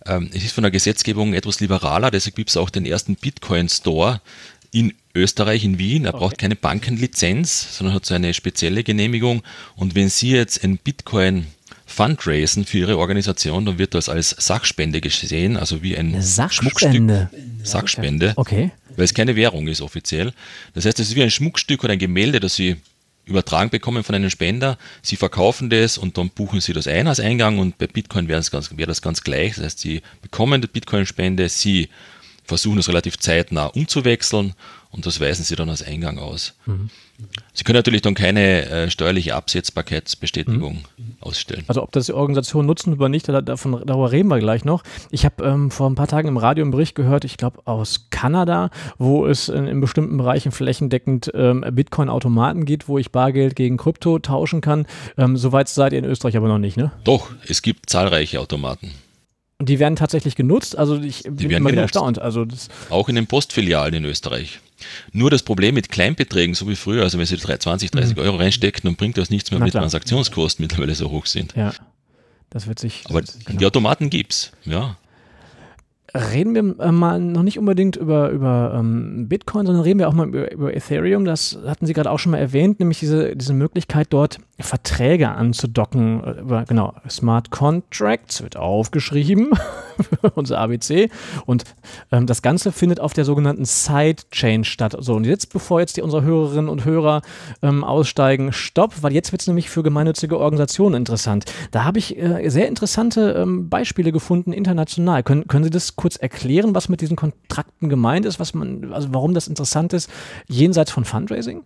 [0.05, 4.21] ähm, es ist von der Gesetzgebung etwas liberaler, deshalb gibt es auch den ersten Bitcoin-Store
[4.71, 6.05] in Österreich, in Wien.
[6.05, 6.19] Er okay.
[6.19, 9.43] braucht keine Bankenlizenz, sondern hat so eine spezielle Genehmigung.
[9.75, 11.47] Und wenn Sie jetzt ein Bitcoin
[11.85, 17.29] fundraisen für Ihre Organisation, dann wird das als Sachspende gesehen, also wie ein Sachspende.
[17.29, 17.65] Schmuckstück.
[17.65, 18.33] Sachspende.
[18.35, 18.71] Okay.
[18.95, 20.33] Weil es keine Währung ist offiziell.
[20.73, 22.77] Das heißt, es ist wie ein Schmuckstück oder ein Gemälde, das Sie
[23.27, 24.77] übertragen bekommen von einem Spender.
[25.01, 28.39] Sie verkaufen das und dann buchen Sie das ein als Eingang und bei Bitcoin wäre
[28.39, 29.55] das ganz, wäre das ganz gleich.
[29.55, 31.89] Das heißt, Sie bekommen die Bitcoin-Spende, Sie
[32.45, 34.53] versuchen es relativ zeitnah umzuwechseln
[34.97, 36.55] und das weisen Sie dann als Eingang aus.
[36.65, 36.89] Mhm.
[37.53, 41.15] Sie können natürlich dann keine äh, steuerliche Absetzbarkeitsbestätigung mhm.
[41.19, 41.63] ausstellen.
[41.67, 44.81] Also ob das die Organisation nutzen oder nicht, davon, darüber reden wir gleich noch.
[45.11, 48.07] Ich habe ähm, vor ein paar Tagen im Radio einen Bericht gehört, ich glaube aus
[48.09, 53.77] Kanada, wo es in, in bestimmten Bereichen flächendeckend ähm, Bitcoin-Automaten gibt, wo ich Bargeld gegen
[53.77, 54.87] Krypto tauschen kann.
[55.15, 56.91] Ähm, Soweit seid ihr in Österreich aber noch nicht, ne?
[57.03, 58.91] Doch, es gibt zahlreiche Automaten.
[59.59, 60.77] Und die werden tatsächlich genutzt.
[60.77, 62.19] Also ich die bin immer wieder erstaunt.
[62.19, 62.45] Also
[62.89, 64.59] Auch in den Postfilialen in Österreich.
[65.11, 68.21] Nur das Problem mit Kleinbeträgen, so wie früher, also wenn Sie 20, 30 mhm.
[68.21, 71.55] Euro reinstecken, dann bringt das nichts mehr, wenn die Transaktionskosten mittlerweile so hoch sind.
[71.55, 71.73] Ja,
[72.49, 73.03] das wird sich.
[73.09, 73.59] Aber genau.
[73.59, 74.97] die Automaten gibt's, ja.
[76.13, 80.13] Reden wir äh, mal noch nicht unbedingt über, über ähm, Bitcoin, sondern reden wir auch
[80.13, 81.25] mal über, über Ethereum.
[81.25, 86.49] Das hatten Sie gerade auch schon mal erwähnt, nämlich diese, diese Möglichkeit, dort Verträge anzudocken.
[86.49, 89.51] Äh, genau, Smart Contracts wird aufgeschrieben,
[90.35, 91.09] unser ABC.
[91.45, 91.63] Und
[92.11, 94.95] ähm, das Ganze findet auf der sogenannten Sidechain statt.
[94.99, 97.21] So, und jetzt, bevor jetzt die unsere Hörerinnen und Hörer
[97.61, 101.45] ähm, aussteigen, stopp, weil jetzt wird es nämlich für gemeinnützige Organisationen interessant.
[101.71, 105.21] Da habe ich äh, sehr interessante ähm, Beispiele gefunden international.
[105.23, 109.09] Können, können Sie das kurz erklären, was mit diesen Kontrakten gemeint ist, was man, also
[109.11, 110.09] warum das interessant ist,
[110.47, 111.63] jenseits von Fundraising?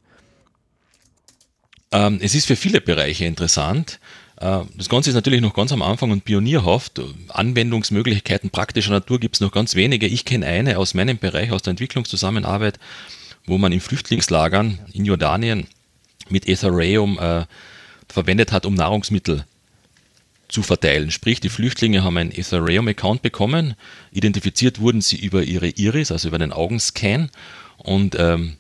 [1.92, 4.00] Ähm, es ist für viele Bereiche interessant.
[4.38, 7.02] Äh, das Ganze ist natürlich noch ganz am Anfang und pionierhaft.
[7.30, 10.08] Anwendungsmöglichkeiten praktischer Natur gibt es noch ganz wenige.
[10.08, 12.80] Ich kenne eine aus meinem Bereich, aus der Entwicklungszusammenarbeit,
[13.46, 15.68] wo man in Flüchtlingslagern in Jordanien
[16.30, 17.46] mit Ethereum äh,
[18.08, 19.46] verwendet hat, um Nahrungsmittel
[20.48, 21.12] zu verteilen.
[21.12, 23.76] Sprich, die Flüchtlinge haben einen Ethereum-Account bekommen,
[24.12, 27.30] identifiziert wurden sie über ihre Iris, also über den Augenscan
[27.78, 28.58] und ähm,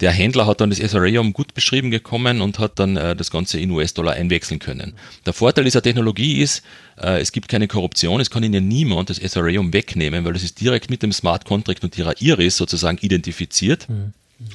[0.00, 3.58] der Händler hat dann das Ethereum gut beschrieben gekommen und hat dann äh, das Ganze
[3.58, 4.94] in US-Dollar einwechseln können.
[5.26, 6.62] Der Vorteil dieser Technologie ist,
[7.00, 10.60] äh, es gibt keine Korruption, es kann Ihnen niemand das Ethereum wegnehmen, weil es ist
[10.60, 13.88] direkt mit dem Smart Contract und Ihrer Iris sozusagen identifiziert.
[13.88, 14.12] Mhm.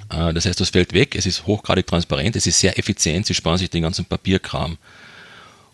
[0.10, 3.34] Äh, das heißt, das fällt weg, es ist hochgradig transparent, es ist sehr effizient, Sie
[3.34, 4.78] sparen sich den ganzen Papierkram.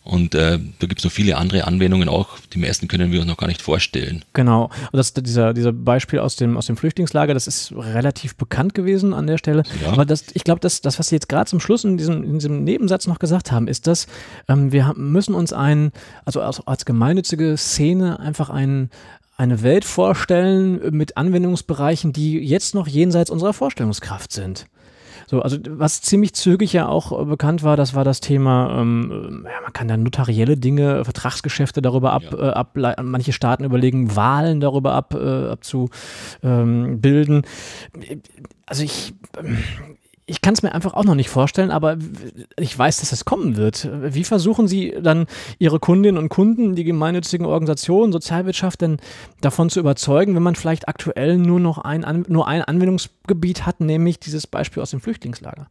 [0.09, 2.39] Und äh, da gibt es noch viele andere Anwendungen auch.
[2.51, 4.25] Die meisten können wir uns noch gar nicht vorstellen.
[4.33, 4.71] Genau.
[4.91, 9.13] Und das, dieser, dieser Beispiel aus dem, aus dem Flüchtlingslager, das ist relativ bekannt gewesen
[9.13, 9.61] an der Stelle.
[9.83, 9.91] Ja.
[9.91, 12.39] Aber das, ich glaube, das, das, was Sie jetzt gerade zum Schluss in diesem, in
[12.39, 14.07] diesem Nebensatz noch gesagt haben, ist, dass
[14.47, 15.91] ähm, wir müssen uns ein,
[16.25, 18.89] also als, als gemeinnützige Szene einfach ein,
[19.37, 24.65] eine Welt vorstellen mit Anwendungsbereichen, die jetzt noch jenseits unserer Vorstellungskraft sind.
[25.29, 29.45] So, also was ziemlich zügig ja auch äh, bekannt war, das war das Thema, ähm,
[29.45, 32.39] ja, man kann da notarielle Dinge, Vertragsgeschäfte darüber ab, ja.
[32.39, 37.43] äh, ableiten, manche Staaten überlegen, Wahlen darüber ab, äh, abzubilden.
[38.65, 39.13] Also ich,
[40.29, 41.97] ich kann es mir einfach auch noch nicht vorstellen, aber
[42.57, 43.89] ich weiß, dass es kommen wird.
[43.91, 45.25] Wie versuchen Sie dann
[45.57, 48.97] Ihre Kundinnen und Kunden, die gemeinnützigen Organisationen, Sozialwirtschaft denn
[49.41, 54.19] davon zu überzeugen, wenn man vielleicht aktuell nur noch ein, nur ein Anwendungsgebiet hat, nämlich
[54.19, 55.67] dieses Beispiel aus dem Flüchtlingslager?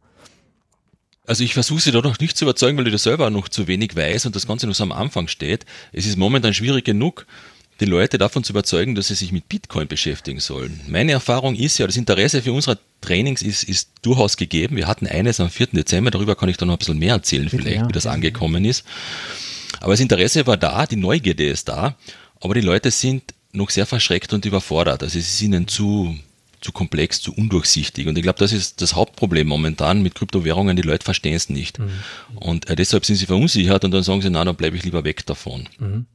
[1.25, 3.67] Also ich versuche sie da noch nicht zu überzeugen, weil ich das selber noch zu
[3.67, 5.65] wenig weiß und das Ganze noch so am Anfang steht.
[5.93, 7.27] Es ist momentan schwierig genug,
[7.79, 10.81] die Leute davon zu überzeugen, dass sie sich mit Bitcoin beschäftigen sollen.
[10.87, 14.75] Meine Erfahrung ist ja, das Interesse für unsere Trainings ist, ist durchaus gegeben.
[14.75, 15.67] Wir hatten eines am 4.
[15.67, 17.87] Dezember, darüber kann ich dann noch ein bisschen mehr erzählen, Bitte, vielleicht, ja.
[17.87, 18.83] wie das angekommen ist.
[19.79, 21.95] Aber das Interesse war da, die Neugierde ist da,
[22.41, 25.01] aber die Leute sind noch sehr verschreckt und überfordert.
[25.03, 26.17] Also es ist ihnen zu,
[26.61, 28.07] zu komplex, zu undurchsichtig.
[28.07, 30.75] Und ich glaube, das ist das Hauptproblem momentan mit Kryptowährungen.
[30.75, 31.79] Die Leute verstehen es nicht.
[31.79, 31.89] Mhm.
[32.35, 35.03] Und äh, deshalb sind sie verunsichert und dann sagen sie, na, dann bleibe ich lieber
[35.03, 35.67] weg davon.
[35.79, 36.05] Mhm.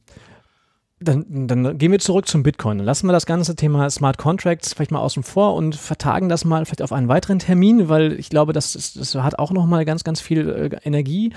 [1.05, 2.79] Dann, dann, gehen wir zurück zum Bitcoin.
[2.79, 6.45] Dann lassen wir das ganze Thema Smart Contracts vielleicht mal außen vor und vertagen das
[6.45, 9.85] mal vielleicht auf einen weiteren Termin, weil ich glaube, das, ist, das hat auch nochmal
[9.85, 11.31] ganz, ganz viel äh, Energie.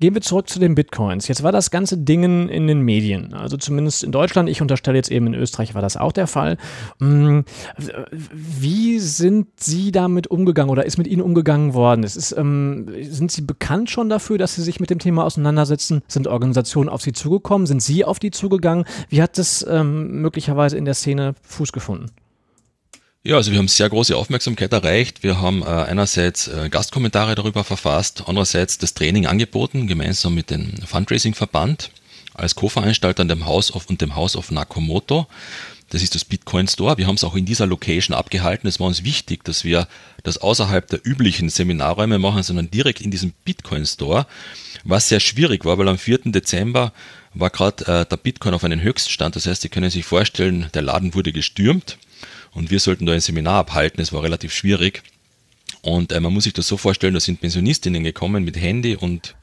[0.00, 1.26] Gehen wir zurück zu den Bitcoins.
[1.26, 4.48] Jetzt war das ganze Ding in den Medien, also zumindest in Deutschland.
[4.48, 6.56] Ich unterstelle jetzt eben in Österreich war das auch der Fall.
[7.00, 7.44] Hm,
[8.32, 12.02] wie sind Sie damit umgegangen oder ist mit Ihnen umgegangen worden?
[12.02, 16.02] Ist, ähm, sind Sie bekannt schon dafür, dass Sie sich mit dem Thema auseinandersetzen?
[16.08, 17.66] Sind Organisationen auf Sie zugekommen?
[17.66, 18.84] Sind Sie auf die zugegangen?
[19.08, 22.10] Wie hat das ähm, möglicherweise in der Szene Fuß gefunden?
[23.24, 25.22] Ja, also wir haben sehr große Aufmerksamkeit erreicht.
[25.22, 30.72] Wir haben äh, einerseits äh, Gastkommentare darüber verfasst, andererseits das Training angeboten, gemeinsam mit dem
[30.86, 31.90] Fundraising-Verband
[32.34, 35.26] als Co-Veranstalter dem House of und dem House of Nakamoto.
[35.90, 36.98] Das ist das Bitcoin Store.
[36.98, 38.68] Wir haben es auch in dieser Location abgehalten.
[38.68, 39.88] Es war uns wichtig, dass wir
[40.22, 44.26] das außerhalb der üblichen Seminarräume machen, sondern direkt in diesem Bitcoin Store,
[44.84, 46.18] was sehr schwierig war, weil am 4.
[46.26, 46.92] Dezember
[47.38, 49.36] war gerade äh, der Bitcoin auf einen Höchststand.
[49.36, 51.98] Das heißt, Sie können sich vorstellen, der Laden wurde gestürmt
[52.52, 54.00] und wir sollten da ein Seminar abhalten.
[54.00, 55.02] Es war relativ schwierig.
[55.82, 59.34] Und äh, man muss sich das so vorstellen, da sind Pensionistinnen gekommen mit Handy und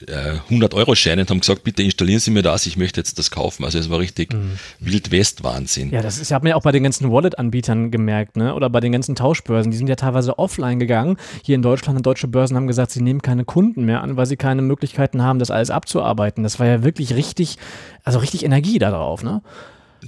[0.00, 3.64] 100-Euro-Scheine äh, und haben gesagt, bitte installieren Sie mir das, ich möchte jetzt das kaufen.
[3.64, 4.58] Also es war richtig mhm.
[4.80, 5.90] Wild-West-Wahnsinn.
[5.90, 8.54] Ja, das hat man ja auch bei den ganzen Wallet-Anbietern gemerkt, ne?
[8.54, 9.70] oder bei den ganzen Tauschbörsen.
[9.70, 11.16] Die sind ja teilweise offline gegangen.
[11.44, 14.26] Hier in Deutschland, und deutsche Börsen haben gesagt, sie nehmen keine Kunden mehr an, weil
[14.26, 16.42] sie keine Möglichkeiten haben, das alles abzuarbeiten.
[16.42, 17.58] Das war ja wirklich richtig,
[18.02, 19.42] also richtig Energie da drauf, ne?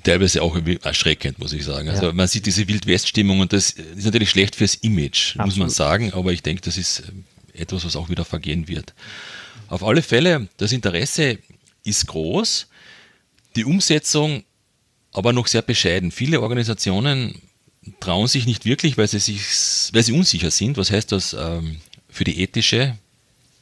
[0.02, 1.88] teilweise auch erschreckend, muss ich sagen.
[1.88, 2.12] Also ja.
[2.12, 5.46] man sieht diese Wildwest-Stimmung und das ist natürlich schlecht fürs Image, Absolut.
[5.46, 7.04] muss man sagen, aber ich denke, das ist
[7.52, 8.92] etwas, was auch wieder vergehen wird.
[9.74, 11.40] Auf alle Fälle, das Interesse
[11.82, 12.68] ist groß,
[13.56, 14.44] die Umsetzung
[15.12, 16.12] aber noch sehr bescheiden.
[16.12, 17.42] Viele Organisationen
[17.98, 19.40] trauen sich nicht wirklich, weil sie, sich,
[19.92, 20.76] weil sie unsicher sind.
[20.76, 22.96] Was heißt das ähm, für die ethische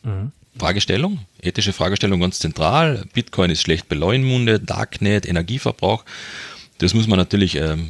[0.02, 0.32] mhm.
[0.58, 1.20] Fragestellung?
[1.40, 3.06] Ethische Fragestellung ganz zentral.
[3.14, 6.04] Bitcoin ist schlecht beleumundet, Darknet, Energieverbrauch.
[6.76, 7.88] Das muss man natürlich ähm,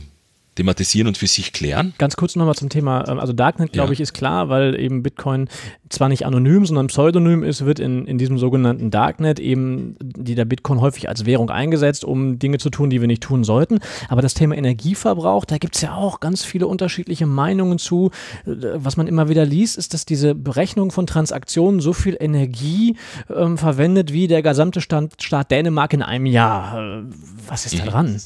[0.54, 1.94] thematisieren und für sich klären.
[1.98, 3.92] Ganz kurz nochmal zum Thema, ähm, also Darknet, glaube ja.
[3.94, 5.48] ich, ist klar, weil eben Bitcoin
[5.88, 10.44] zwar nicht anonym, sondern pseudonym ist, wird in, in diesem sogenannten Darknet eben die der
[10.44, 13.78] Bitcoin häufig als Währung eingesetzt, um Dinge zu tun, die wir nicht tun sollten.
[14.08, 18.10] Aber das Thema Energieverbrauch, da gibt es ja auch ganz viele unterschiedliche Meinungen zu.
[18.44, 22.96] Was man immer wieder liest, ist, dass diese Berechnung von Transaktionen so viel Energie
[23.34, 26.78] ähm, verwendet wie der gesamte Staat, Staat Dänemark in einem Jahr.
[26.78, 27.02] Äh,
[27.46, 27.88] was ist da mhm.
[27.88, 28.20] dran?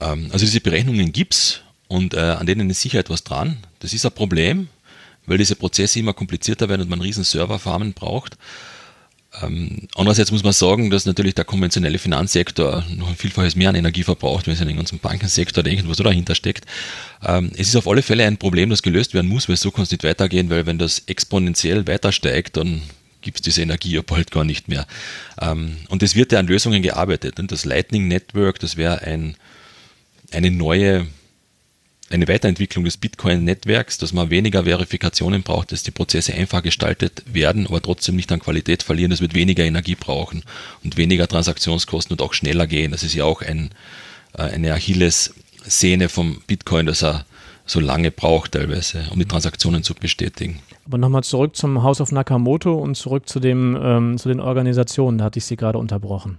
[0.00, 3.58] Ähm, also diese Berechnungen gibt es und äh, an denen ist sicher etwas dran.
[3.80, 4.68] Das ist ein Problem,
[5.26, 8.36] weil diese Prozesse immer komplizierter werden und man riesen Serverfarmen braucht.
[9.42, 13.74] Ähm, andererseits muss man sagen, dass natürlich der konventionelle Finanzsektor noch ein Vielfaches mehr an
[13.74, 16.66] Energie verbraucht, wenn Sie an den ganzen Bankensektor denken, was da dahinter steckt.
[17.24, 19.84] Ähm, es ist auf alle Fälle ein Problem, das gelöst werden muss, weil so kann
[19.84, 22.82] es nicht weitergehen, weil wenn das exponentiell weiter steigt, dann
[23.22, 24.86] gibt es diese Energie ja bald gar nicht mehr.
[25.40, 27.40] Ähm, und es wird ja an Lösungen gearbeitet.
[27.40, 29.36] Und das Lightning Network, das wäre ein,
[30.32, 31.06] eine neue
[32.10, 37.66] eine Weiterentwicklung des Bitcoin-Netzwerks, dass man weniger Verifikationen braucht, dass die Prozesse einfach gestaltet werden,
[37.66, 39.10] aber trotzdem nicht an Qualität verlieren.
[39.10, 40.44] Es wird weniger Energie brauchen
[40.84, 42.92] und weniger Transaktionskosten und auch schneller gehen.
[42.92, 43.70] Das ist ja auch ein,
[44.34, 47.24] äh, eine Achilles-Szene vom Bitcoin, dass er
[47.66, 50.60] so lange braucht teilweise, um die Transaktionen zu bestätigen.
[50.86, 55.16] Aber nochmal zurück zum House of Nakamoto und zurück zu, dem, ähm, zu den Organisationen,
[55.16, 56.38] da hatte ich Sie gerade unterbrochen.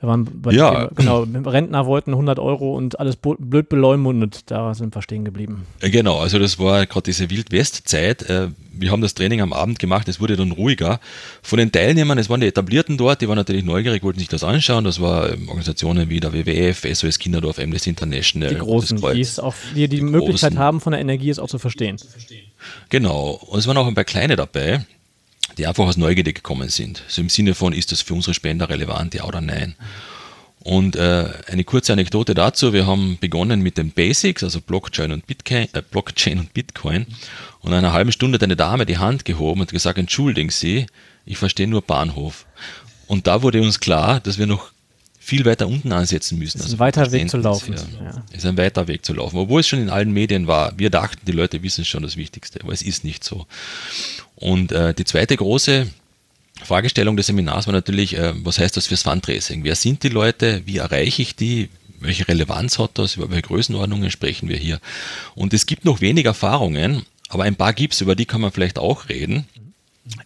[0.00, 0.86] Wir waren bei ja.
[0.86, 4.50] Dem, genau, Rentner wollten 100 Euro und alles blöd beleumundet.
[4.50, 5.66] Da sind wir stehen geblieben.
[5.80, 8.22] Genau, also das war gerade diese Wild-West-Zeit.
[8.30, 11.00] Äh, wir haben das Training am Abend gemacht, es wurde dann ruhiger.
[11.42, 14.42] Von den Teilnehmern, es waren die Etablierten dort, die waren natürlich neugierig, wollten sich das
[14.42, 14.84] anschauen.
[14.84, 18.48] Das waren ähm, Organisationen wie der WWF, SOS Kinderdorf, Amnesty International.
[18.48, 21.48] Die Großen, die, es auch, die die, die Möglichkeit haben, von der Energie es auch
[21.48, 21.98] zu verstehen.
[22.88, 24.86] Genau, und es waren auch ein paar Kleine dabei
[25.58, 27.02] die einfach aus Neugierde gekommen sind.
[27.08, 29.74] So im Sinne von, ist das für unsere Spender relevant, ja oder nein?
[30.62, 35.26] Und äh, eine kurze Anekdote dazu, wir haben begonnen mit den Basics, also Blockchain und
[35.26, 37.06] Bitcoin, äh, Blockchain und Bitcoin.
[37.60, 40.86] Und in einer halben Stunde hat eine Dame die Hand gehoben und gesagt, entschuldigen Sie,
[41.24, 42.44] ich verstehe nur Bahnhof.
[43.06, 44.70] Und da wurde uns klar, dass wir noch
[45.22, 46.58] viel weiter unten ansetzen müssen.
[46.58, 47.74] Es ist ein also weiter Weg zu laufen.
[47.74, 48.24] Ja.
[48.30, 49.36] Es ist ein weiter Weg zu laufen.
[49.36, 50.72] Obwohl es schon in allen Medien war.
[50.78, 53.46] Wir dachten, die Leute wissen schon das Wichtigste, aber es ist nicht so.
[54.34, 55.86] Und äh, die zweite große
[56.64, 59.62] Fragestellung des Seminars war natürlich, äh, was heißt das fürs Fundraising?
[59.62, 60.62] Wer sind die Leute?
[60.64, 61.68] Wie erreiche ich die?
[62.00, 63.16] Welche Relevanz hat das?
[63.16, 64.80] Über welche Größenordnungen sprechen wir hier?
[65.34, 68.52] Und es gibt noch wenig Erfahrungen, aber ein paar gibt es, über die kann man
[68.52, 69.46] vielleicht auch reden.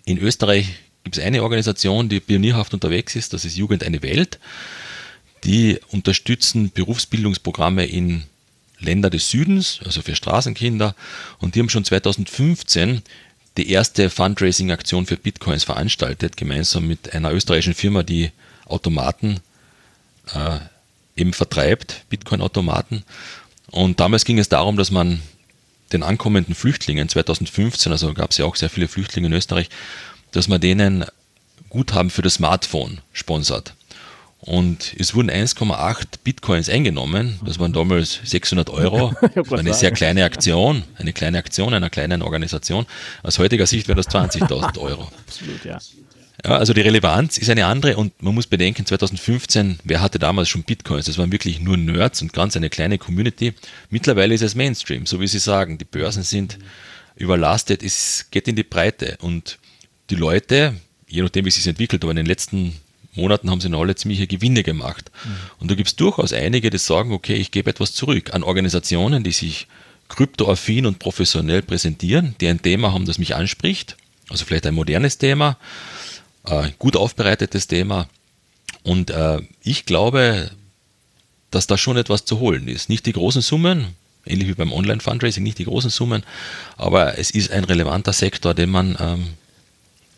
[0.05, 0.69] In Österreich
[1.03, 4.39] gibt es eine Organisation, die pionierhaft unterwegs ist, das ist Jugend eine Welt.
[5.45, 8.25] Die unterstützen Berufsbildungsprogramme in
[8.79, 10.95] Länder des Südens, also für Straßenkinder.
[11.39, 13.03] Und die haben schon 2015
[13.57, 18.31] die erste Fundraising-Aktion für Bitcoins veranstaltet, gemeinsam mit einer österreichischen Firma, die
[18.67, 19.41] Automaten
[20.35, 20.59] äh,
[21.17, 23.05] eben vertreibt, Bitcoin-Automaten.
[23.71, 25.23] Und damals ging es darum, dass man
[25.93, 29.69] den ankommenden Flüchtlingen 2015, also gab es ja auch sehr viele Flüchtlinge in Österreich,
[30.33, 31.05] dass man denen
[31.69, 33.75] Guthaben für das Smartphone sponsert.
[34.47, 37.41] Und es wurden 1,8 Bitcoins eingenommen.
[37.47, 39.15] Das waren damals 600 Euro.
[39.35, 42.85] Das war eine sehr kleine Aktion, eine kleine Aktion einer kleinen Organisation.
[43.23, 45.11] Aus heutiger Sicht wäre das 20.000 Euro.
[45.27, 45.79] Absolut, ja.
[46.45, 50.51] Ja, also die Relevanz ist eine andere und man muss bedenken, 2015, wer hatte damals
[50.51, 51.07] schon Bitcoins?
[51.07, 53.55] Das waren wirklich nur Nerds und ganz eine kleine Community.
[53.89, 55.79] Mittlerweile ist es Mainstream, so wie Sie sagen.
[55.79, 56.59] Die Börsen sind
[57.17, 59.59] überlastet, es geht in die Breite und
[60.11, 60.75] die Leute,
[61.09, 62.75] je nachdem wie es sich entwickelt, aber in den letzten
[63.15, 65.11] Monaten haben sie noch alle ziemliche Gewinne gemacht.
[65.25, 65.31] Mhm.
[65.61, 69.25] Und da gibt es durchaus einige, die sagen, okay, ich gebe etwas zurück an Organisationen,
[69.25, 69.67] die sich
[70.09, 73.97] kryptoaffin und professionell präsentieren, die ein Thema haben, das mich anspricht,
[74.29, 75.57] also vielleicht ein modernes Thema,
[76.45, 78.09] ein äh, gut aufbereitetes Thema.
[78.83, 80.51] Und äh, ich glaube,
[81.51, 82.89] dass da schon etwas zu holen ist.
[82.89, 83.95] Nicht die großen Summen,
[84.27, 86.23] ähnlich wie beim Online-Fundraising, nicht die großen Summen,
[86.77, 89.27] aber es ist ein relevanter Sektor, den man ähm,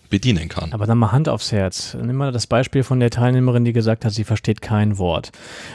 [0.09, 0.73] bedienen kann.
[0.73, 1.97] Aber dann mal Hand aufs Herz.
[2.01, 5.33] Nimm mal das Beispiel von der Teilnehmerin, die gesagt hat, sie versteht kein Wort.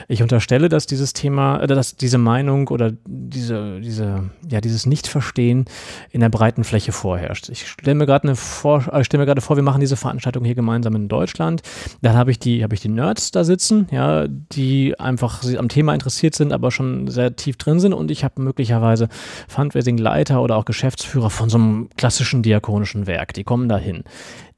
[0.07, 5.65] Ich unterstelle, dass dieses Thema, äh, dass diese Meinung oder diese, diese, ja, dieses Nichtverstehen
[6.11, 7.49] in der breiten Fläche vorherrscht.
[7.49, 11.07] Ich stelle mir gerade vor, äh, gerade vor, wir machen diese Veranstaltung hier gemeinsam in
[11.07, 11.61] Deutschland.
[12.01, 15.93] Dann habe ich die, habe ich die Nerds da sitzen, ja, die einfach am Thema
[15.93, 19.09] interessiert sind, aber schon sehr tief drin sind und ich habe möglicherweise
[19.47, 23.33] Fundraising-Leiter oder auch Geschäftsführer von so einem klassischen diakonischen Werk.
[23.33, 24.03] Die kommen da hin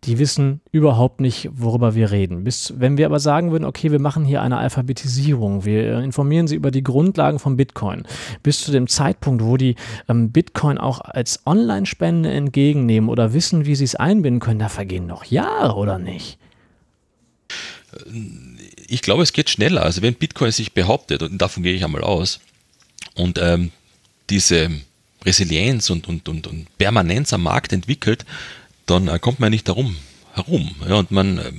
[0.06, 2.44] die wissen überhaupt nicht, worüber wir reden.
[2.44, 6.56] Bis, wenn wir aber sagen würden, okay, wir machen hier eine Alphabetisierung, wir informieren sie
[6.56, 8.04] über die Grundlagen von Bitcoin,
[8.42, 9.76] bis zu dem Zeitpunkt, wo die
[10.10, 15.08] ähm, Bitcoin auch als Online-Spende entgegennehmen oder wissen, wie sie es einbinden können, da vergehen
[15.08, 16.38] noch Jahre, oder nicht?
[18.88, 19.84] Ich glaube, es geht schneller.
[19.84, 22.40] Also wenn Bitcoin sich behauptet, und davon gehe ich einmal aus,
[23.16, 23.72] und ähm,
[24.30, 24.70] diese
[25.26, 28.26] Resilienz und, und, und, und Permanenz am Markt entwickelt,
[28.86, 29.96] dann äh, kommt man nicht darum
[30.34, 30.76] herum.
[30.88, 31.52] Ja, und man, äh,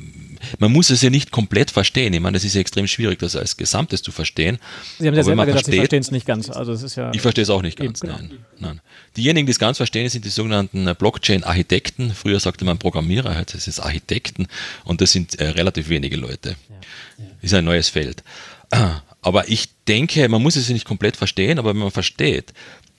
[0.58, 2.12] man muss es ja nicht komplett verstehen.
[2.12, 4.58] Ich meine, es ist ja extrem schwierig, das als Gesamtes zu verstehen.
[4.98, 6.50] Sie haben ja selber gesagt, versteht, Sie verstehen es nicht ganz.
[6.50, 8.16] Also es ist ja ich verstehe es auch nicht ganz, genau.
[8.16, 8.80] nein, nein.
[9.16, 12.12] Diejenigen, die es ganz verstehen, sind die sogenannten äh, Blockchain-Architekten.
[12.12, 14.48] Früher sagte man Programmierer, heute ist es Architekten.
[14.84, 16.50] Und das sind äh, relativ wenige Leute.
[16.50, 17.24] Ja.
[17.42, 18.22] Ist ein neues Feld.
[19.22, 22.52] Aber ich denke, man muss es nicht komplett verstehen, aber wenn man versteht,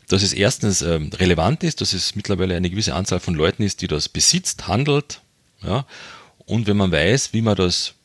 [0.07, 3.81] dass es erstens ähm, relevant ist, dass es mittlerweile eine gewisse Anzahl von Leuten ist,
[3.81, 5.21] die das besitzt, handelt,
[5.63, 5.85] ja,
[6.45, 7.95] und wenn man weiß, wie man das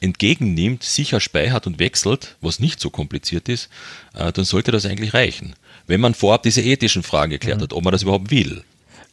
[0.00, 3.68] entgegennimmt, sicher speichert und wechselt, was nicht so kompliziert ist,
[4.14, 5.54] äh, dann sollte das eigentlich reichen.
[5.86, 7.62] Wenn man vorab diese ethischen Fragen geklärt mhm.
[7.62, 8.64] hat, ob man das überhaupt will.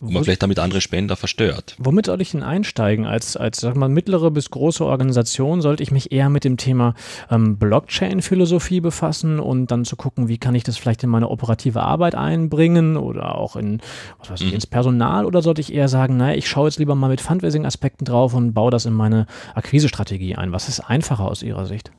[0.01, 1.75] Wo man vielleicht damit andere Spender verstört.
[1.77, 3.05] Womit soll ich denn einsteigen?
[3.05, 6.95] Als, als sag mal, mittlere bis große Organisation sollte ich mich eher mit dem Thema
[7.29, 11.81] ähm, Blockchain-Philosophie befassen und dann zu gucken, wie kann ich das vielleicht in meine operative
[11.83, 13.79] Arbeit einbringen oder auch in,
[14.17, 14.55] was weiß ich, mhm.
[14.55, 18.03] ins Personal oder sollte ich eher sagen, naja, ich schaue jetzt lieber mal mit Fundraising-Aspekten
[18.03, 20.51] drauf und baue das in meine Akquisestrategie ein.
[20.51, 21.91] Was ist einfacher aus Ihrer Sicht?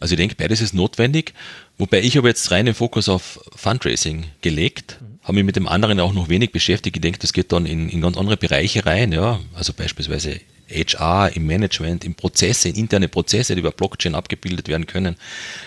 [0.00, 1.32] Also ich denke, beides ist notwendig,
[1.78, 5.07] wobei ich habe jetzt rein den Fokus auf Fundraising gelegt, mhm.
[5.28, 6.96] Habe mich mit dem anderen auch noch wenig beschäftigt.
[6.96, 11.32] Ich denke, das geht dann in, in ganz andere Bereiche rein, ja, also beispielsweise HR,
[11.34, 15.16] im Management, in Prozesse, in interne Prozesse, die über Blockchain abgebildet werden können.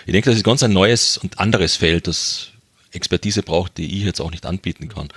[0.04, 2.48] Ich denke, das ist ganz ein neues und anderes Feld, das
[2.90, 5.08] Expertise braucht, die ich jetzt auch nicht anbieten kann.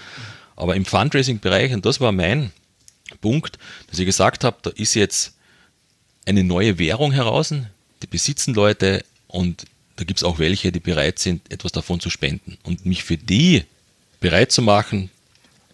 [0.55, 2.51] Aber im Fundraising-Bereich, und das war mein
[3.21, 3.57] Punkt,
[3.89, 5.33] dass ich gesagt habe, da ist jetzt
[6.27, 11.17] eine neue Währung heraus, die besitzen Leute und da gibt es auch welche, die bereit
[11.17, 12.59] sind, etwas davon zu spenden.
[12.61, 13.63] Und mich für die
[14.25, 15.11] bereit zu machen,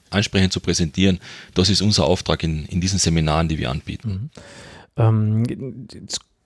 [0.10, 1.22] ansprechend zu präsentieren,
[1.54, 4.30] das ist unser Auftrag in, in diesen Seminaren, die wir anbieten.
[4.98, 5.44] Mhm.
[5.48, 5.88] Ähm,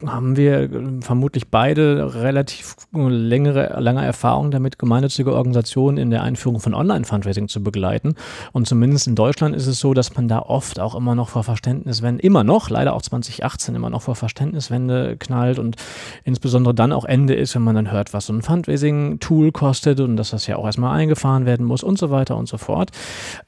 [0.06, 6.60] haben wir äh, vermutlich beide relativ längere, lange Erfahrung damit, gemeinnützige Organisationen in der Einführung
[6.60, 8.16] von Online-Fundraising zu begleiten.
[8.52, 11.44] Und zumindest in Deutschland ist es so, dass man da oft auch immer noch vor
[11.44, 15.78] Verständniswende, immer noch, leider auch 2018 immer noch vor Verständniswende knallt und
[16.26, 20.18] insbesondere dann auch Ende ist, wenn man dann hört, was so ein Fundraising-Tool kostet und
[20.18, 22.92] dass das ja auch erstmal eingefahren werden muss und so weiter und so fort.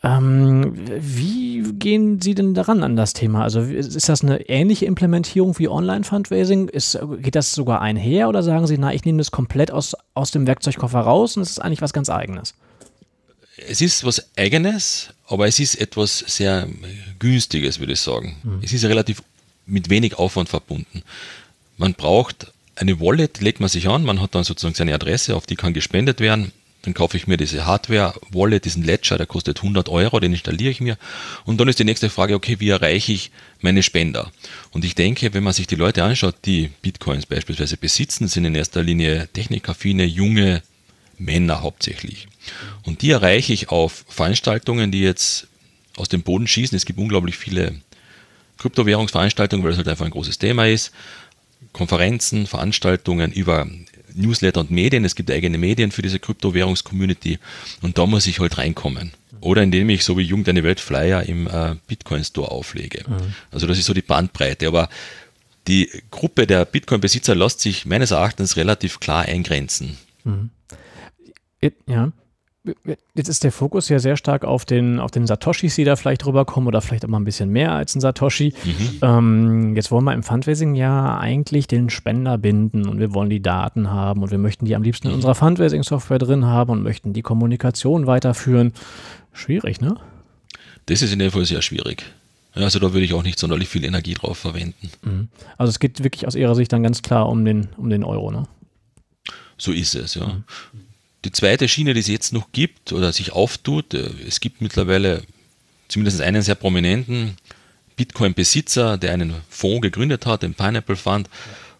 [0.01, 3.43] Ähm, wie gehen Sie denn daran an das Thema?
[3.43, 6.36] Also ist das eine ähnliche Implementierung wie Online-Fundraising?
[6.37, 6.69] Fundraising?
[6.69, 10.31] Ist, geht das sogar einher oder sagen Sie, na, ich nehme das komplett aus, aus
[10.31, 12.53] dem Werkzeugkoffer raus und es ist eigentlich was ganz Eigenes?
[13.67, 16.67] Es ist was Eigenes, aber es ist etwas sehr
[17.19, 18.37] Günstiges, würde ich sagen.
[18.43, 18.61] Mhm.
[18.63, 19.23] Es ist relativ
[19.65, 21.03] mit wenig Aufwand verbunden.
[21.77, 25.47] Man braucht eine Wallet, legt man sich an, man hat dann sozusagen seine Adresse, auf
[25.47, 26.51] die kann gespendet werden
[26.87, 30.79] dann kaufe ich mir diese Hardware-Wallet, diesen Ledger, der kostet 100 Euro, den installiere ich
[30.79, 30.97] mir.
[31.43, 34.31] Und dann ist die nächste Frage, okay, wie erreiche ich meine Spender?
[34.71, 38.55] Und ich denke, wenn man sich die Leute anschaut, die Bitcoins beispielsweise besitzen, sind in
[38.55, 40.63] erster Linie technikaffine, junge
[41.17, 42.29] Männer hauptsächlich.
[42.83, 45.47] Und die erreiche ich auf Veranstaltungen, die jetzt
[45.97, 46.77] aus dem Boden schießen.
[46.77, 47.81] Es gibt unglaublich viele
[48.59, 50.93] Kryptowährungsveranstaltungen, weil das halt einfach ein großes Thema ist.
[51.73, 53.67] Konferenzen, Veranstaltungen über
[54.17, 55.05] Newsletter und Medien.
[55.05, 57.39] Es gibt eigene Medien für diese Kryptowährungs-Community
[57.81, 59.11] und da muss ich halt reinkommen.
[59.39, 63.03] Oder indem ich so wie Jugend eine Welt Flyer im äh, Bitcoin Store auflege.
[63.07, 63.33] Mhm.
[63.51, 64.67] Also das ist so die Bandbreite.
[64.67, 64.89] Aber
[65.67, 69.97] die Gruppe der Bitcoin-Besitzer lässt sich meines Erachtens relativ klar eingrenzen.
[70.23, 70.49] Mhm.
[71.87, 72.11] Ja.
[73.13, 76.25] Jetzt ist der Fokus ja sehr stark auf den, auf den Satoshis, die da vielleicht
[76.25, 78.53] rüberkommen oder vielleicht auch mal ein bisschen mehr als ein Satoshi.
[78.63, 78.99] Mhm.
[79.01, 83.41] Ähm, jetzt wollen wir im Fundraising ja eigentlich den Spender binden und wir wollen die
[83.41, 87.13] Daten haben und wir möchten die am liebsten in unserer Fundraising-Software drin haben und möchten
[87.13, 88.73] die Kommunikation weiterführen.
[89.33, 89.97] Schwierig, ne?
[90.87, 92.03] Das ist in dem Fall sehr schwierig.
[92.53, 94.89] Also da würde ich auch nicht sonderlich viel Energie drauf verwenden.
[95.03, 95.27] Mhm.
[95.57, 98.31] Also es geht wirklich aus Ihrer Sicht dann ganz klar um den, um den Euro,
[98.31, 98.43] ne?
[99.57, 100.25] So ist es, ja.
[100.27, 100.43] Mhm.
[101.27, 105.23] Die zweite Schiene, die es jetzt noch gibt oder sich auftut, äh, es gibt mittlerweile
[105.89, 107.35] zumindest einen sehr prominenten
[107.97, 111.29] Bitcoin-Besitzer, der einen Fonds gegründet hat, den Pineapple Fund,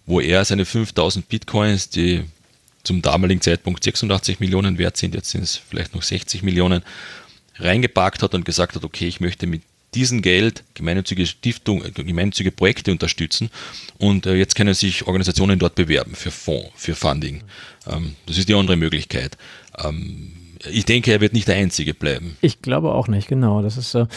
[0.05, 2.25] wo er seine 5000 Bitcoins, die
[2.83, 6.83] zum damaligen Zeitpunkt 86 Millionen wert sind, jetzt sind es vielleicht noch 60 Millionen,
[7.55, 9.61] reingepackt hat und gesagt hat, okay, ich möchte mit
[9.95, 13.49] diesem Geld gemeinnützige Stiftung, äh, gemeinnützige Projekte unterstützen
[13.97, 17.43] und äh, jetzt können sich Organisationen dort bewerben für Fonds, für Funding.
[17.87, 19.37] Ähm, das ist die andere Möglichkeit.
[20.71, 22.37] Ich denke, er wird nicht der Einzige bleiben.
[22.41, 23.61] Ich glaube auch nicht, genau.
[23.61, 24.07] Das ist ähm,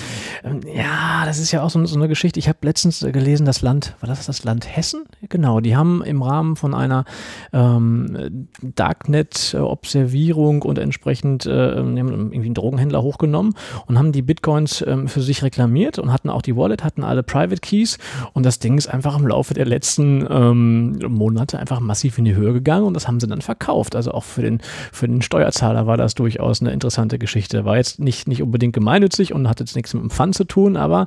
[0.74, 2.38] ja, das ist ja auch so, so eine Geschichte.
[2.38, 5.04] Ich habe letztens gelesen, das Land, war das das Land Hessen?
[5.28, 7.04] Genau, die haben im Rahmen von einer
[7.52, 13.54] ähm, Darknet-Observierung und entsprechend äh, irgendwie einen Drogenhändler hochgenommen
[13.86, 17.22] und haben die Bitcoins ähm, für sich reklamiert und hatten auch die Wallet, hatten alle
[17.22, 17.98] Private Keys
[18.32, 22.34] und das Ding ist einfach im Laufe der letzten ähm, Monate einfach massiv in die
[22.34, 23.96] Höhe gegangen und das haben sie dann verkauft.
[23.96, 24.60] Also auch für den,
[24.92, 27.64] für den Steuerzahler war das durch durchaus eine interessante Geschichte.
[27.64, 30.76] War jetzt nicht, nicht unbedingt gemeinnützig und hat jetzt nichts mit dem Fun zu tun,
[30.76, 31.06] aber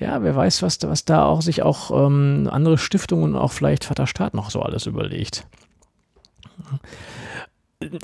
[0.00, 3.84] ja, wer weiß, was, was da auch sich auch ähm, andere Stiftungen und auch vielleicht
[3.84, 5.46] Vater Staat noch so alles überlegt.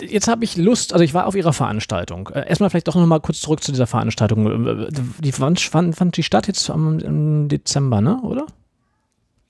[0.01, 2.29] Jetzt habe ich Lust, also ich war auf Ihrer Veranstaltung.
[2.29, 4.89] Äh, erstmal vielleicht doch nochmal kurz zurück zu dieser Veranstaltung.
[5.19, 8.47] Die fand, fand, fand die statt jetzt am, im Dezember, ne, oder?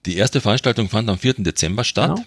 [0.06, 1.34] Die erste Veranstaltung fand am 4.
[1.38, 2.16] Dezember statt.
[2.16, 2.26] Genau.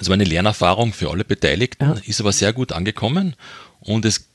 [0.00, 1.94] Es war eine Lernerfahrung für alle Beteiligten, ja.
[2.04, 3.36] ist aber sehr gut angekommen
[3.82, 4.26] und es,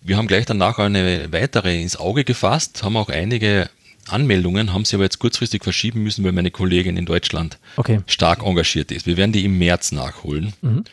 [0.00, 3.68] wir haben gleich danach eine weitere ins Auge gefasst, haben auch einige
[4.08, 8.00] Anmeldungen, haben sie aber jetzt kurzfristig verschieben müssen, weil meine Kollegin in Deutschland okay.
[8.06, 9.06] stark engagiert ist.
[9.06, 10.52] Wir werden die im März nachholen.
[10.62, 10.84] Mhm.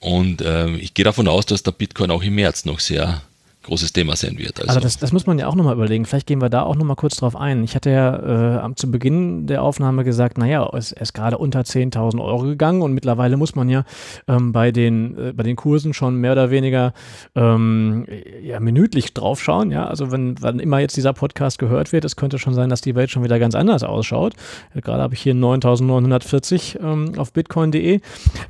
[0.00, 3.22] Und äh, ich gehe davon aus, dass der Bitcoin auch im März noch sehr
[3.62, 4.60] großes Thema sein wird.
[4.60, 6.04] Also, also das, das, muss man ja auch nochmal überlegen.
[6.04, 7.62] Vielleicht gehen wir da auch nochmal kurz drauf ein.
[7.62, 12.20] Ich hatte ja äh, zu Beginn der Aufnahme gesagt, naja, es ist gerade unter 10.000
[12.20, 13.84] Euro gegangen und mittlerweile muss man ja
[14.26, 16.92] ähm, bei, den, äh, bei den Kursen schon mehr oder weniger
[17.34, 18.06] ähm,
[18.42, 19.70] ja, minütlich draufschauen.
[19.70, 19.86] Ja?
[19.86, 22.94] Also wenn, wann immer jetzt dieser Podcast gehört wird, es könnte schon sein, dass die
[22.94, 24.34] Welt schon wieder ganz anders ausschaut.
[24.74, 28.00] Gerade habe ich hier 9.940 ähm, auf bitcoin.de.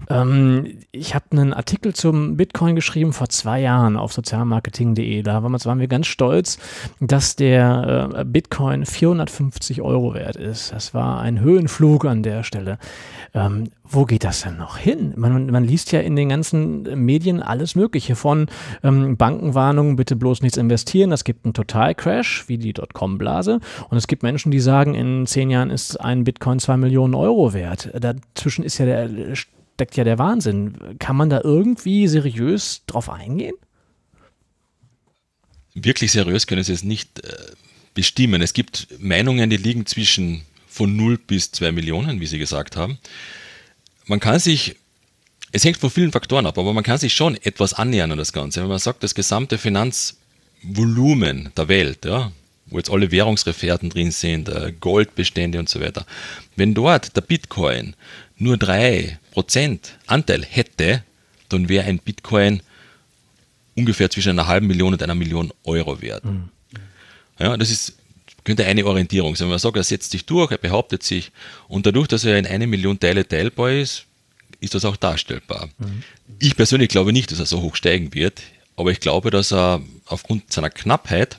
[0.09, 5.23] Ähm, ich habe einen Artikel zum Bitcoin geschrieben vor zwei Jahren auf sozialmarketing.de Bitcoin.de.
[5.23, 6.59] Da waren wir ganz stolz,
[7.01, 10.73] dass der äh, Bitcoin 450 Euro wert ist.
[10.73, 12.79] Das war ein Höhenflug an der Stelle.
[13.35, 15.13] Ähm, wo geht das denn noch hin?
[15.17, 18.47] Man, man, liest ja in den ganzen Medien alles Mögliche von
[18.83, 21.13] ähm, Bankenwarnungen, bitte bloß nichts investieren.
[21.13, 23.61] Es gibt einen Totalcrash, wie die Dotcom-Blase.
[23.91, 27.53] Und es gibt Menschen, die sagen, in zehn Jahren ist ein Bitcoin zwei Millionen Euro
[27.53, 27.91] wert.
[27.99, 30.75] Dazwischen ist ja der, steckt ja der Wahnsinn.
[30.99, 33.55] Kann man da irgendwie seriös drauf eingehen?
[35.75, 37.37] Wirklich seriös können Sie es nicht äh,
[37.95, 38.43] bestimmen.
[38.43, 42.99] Es gibt Meinungen, die liegen zwischen von 0 bis 2 Millionen, wie Sie gesagt haben.
[44.07, 44.77] Man kann sich,
[45.53, 48.33] es hängt von vielen Faktoren ab, aber man kann sich schon etwas annähern an das
[48.33, 48.63] Ganze.
[48.63, 52.33] Wenn man sagt, das gesamte Finanzvolumen der Welt, ja,
[52.67, 56.07] wo jetzt alle Währungsreferten drin sind, äh, Goldbestände und so weiter,
[56.57, 57.95] wenn dort der Bitcoin
[58.39, 61.05] nur 3% Anteil hätte,
[61.51, 62.63] dann wäre ein Bitcoin
[63.83, 66.25] ungefähr zwischen einer halben Million und einer Million Euro wert.
[66.25, 66.49] Mhm.
[67.39, 67.95] Ja, das ist,
[68.45, 69.47] könnte eine Orientierung sein.
[69.47, 71.33] Wenn man sagt, er setzt sich durch, er behauptet sich
[71.69, 74.05] und dadurch, dass er in eine Million Teile teilbar ist,
[74.61, 75.69] ist das auch darstellbar.
[75.79, 76.03] Mhm.
[76.39, 78.43] Ich persönlich glaube nicht, dass er so hoch steigen wird,
[78.77, 81.39] aber ich glaube, dass er aufgrund seiner Knappheit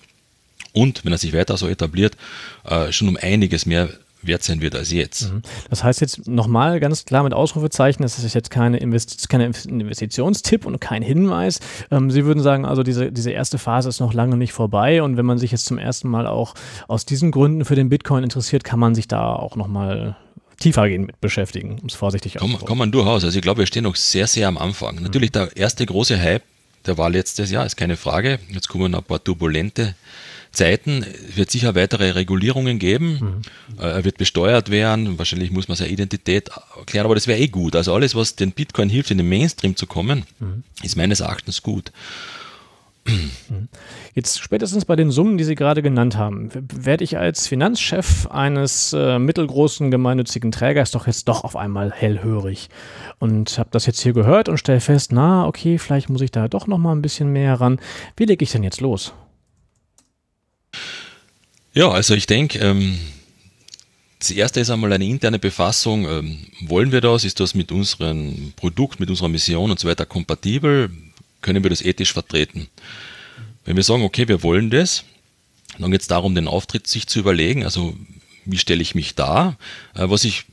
[0.73, 2.17] und wenn er sich weiter so etabliert,
[2.65, 3.89] äh, schon um einiges mehr
[4.25, 5.31] wert sein wird als jetzt.
[5.31, 5.41] Mhm.
[5.69, 10.65] Das heißt jetzt nochmal ganz klar mit Ausrufezeichen, das ist jetzt keine, Invest keine Investitionstipp
[10.65, 11.59] und kein Hinweis.
[11.91, 15.17] Ähm, Sie würden sagen, also diese, diese erste Phase ist noch lange nicht vorbei und
[15.17, 16.55] wenn man sich jetzt zum ersten Mal auch
[16.87, 20.15] aus diesen Gründen für den Bitcoin interessiert, kann man sich da auch nochmal
[20.59, 22.67] tiefer gehen mit beschäftigen, um es vorsichtig auszudrücken.
[22.67, 23.23] Kann man durchaus.
[23.23, 24.95] Also ich glaube, wir stehen noch sehr, sehr am Anfang.
[24.95, 25.03] Mhm.
[25.03, 26.43] Natürlich der erste große Hype,
[26.85, 28.39] der war letztes Jahr, ist keine Frage.
[28.49, 29.95] Jetzt kommen ein paar turbulente
[30.53, 33.41] Zeiten wird sicher weitere Regulierungen geben.
[33.75, 33.81] Mhm.
[33.81, 35.17] Äh, er wird besteuert werden.
[35.17, 37.75] Wahrscheinlich muss man seine Identität erklären, aber das wäre eh gut.
[37.75, 40.63] Also alles, was den Bitcoin hilft, in den Mainstream zu kommen, mhm.
[40.83, 41.91] ist meines Erachtens gut.
[43.05, 43.67] Mhm.
[44.13, 48.93] Jetzt spätestens bei den Summen, die Sie gerade genannt haben, werde ich als Finanzchef eines
[48.93, 52.69] äh, mittelgroßen gemeinnützigen Trägers doch jetzt doch auf einmal hellhörig
[53.19, 56.47] und habe das jetzt hier gehört und stelle fest, na okay, vielleicht muss ich da
[56.47, 57.79] doch noch mal ein bisschen mehr ran.
[58.15, 59.13] Wie lege ich denn jetzt los?
[61.73, 62.99] Ja, also ich denke, ähm,
[64.19, 66.07] das erste ist einmal eine interne Befassung.
[66.07, 67.25] Ähm, wollen wir das?
[67.25, 70.89] Ist das mit unserem Produkt, mit unserer Mission und so weiter kompatibel?
[71.41, 72.69] Können wir das ethisch vertreten?
[73.65, 75.03] Wenn wir sagen, okay, wir wollen das,
[75.77, 77.63] dann geht es darum, den Auftritt sich zu überlegen.
[77.63, 77.97] Also
[78.45, 79.57] wie stelle ich mich da?
[79.93, 80.45] Äh, was ich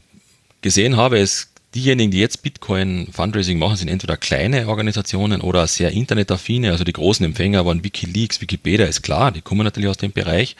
[0.62, 5.92] gesehen habe, ist, diejenigen, die jetzt Bitcoin Fundraising machen, sind entweder kleine Organisationen oder sehr
[5.92, 6.72] internetaffine.
[6.72, 10.56] Also die großen Empfänger waren Wikileaks, Wikipedia, ist klar, die kommen natürlich aus dem Bereich.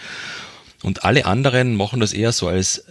[0.82, 2.84] Und alle anderen machen das eher so als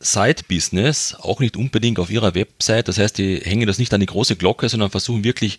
[0.00, 2.88] Side-Business, auch nicht unbedingt auf ihrer Website.
[2.88, 5.58] Das heißt, die hängen das nicht an die große Glocke, sondern versuchen wirklich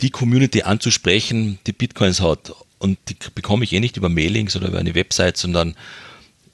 [0.00, 2.52] die Community anzusprechen, die Bitcoins hat.
[2.78, 5.74] Und die bekomme ich eh nicht über Mailings oder über eine Website, sondern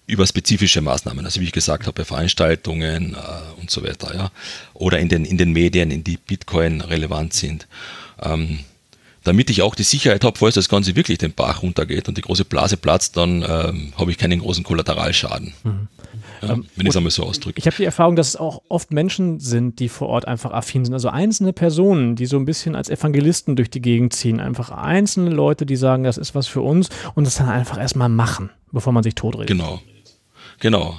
[0.06, 4.30] über spezifische Maßnahmen, also wie ich gesagt habe, Veranstaltungen äh, und so weiter, ja.
[4.74, 7.66] Oder in den, in den Medien, in die Bitcoin relevant sind.
[8.22, 8.60] Ähm,
[9.24, 12.20] damit ich auch die Sicherheit habe, falls das Ganze wirklich den Bach runtergeht und die
[12.20, 15.54] große Blase platzt, dann ähm, habe ich keinen großen Kollateralschaden.
[15.64, 15.88] Mhm.
[16.42, 17.58] Ja, ähm, wenn ich es einmal so ausdrücke.
[17.58, 20.84] Ich habe die Erfahrung, dass es auch oft Menschen sind, die vor Ort einfach affin
[20.84, 20.92] sind.
[20.92, 24.40] Also einzelne Personen, die so ein bisschen als Evangelisten durch die Gegend ziehen.
[24.40, 28.10] Einfach einzelne Leute, die sagen, das ist was für uns und das dann einfach erstmal
[28.10, 29.48] machen, bevor man sich totredet.
[29.48, 29.80] Genau.
[30.64, 30.98] Genau.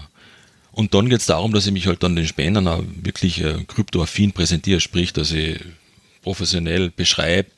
[0.74, 3.64] Und dann geht es darum, dass ich mich halt dann den Spendern auch wirklich äh,
[3.68, 5.60] kryptoaffin präsentiere, sprich, dass ich
[6.22, 7.50] professionell beschreibe,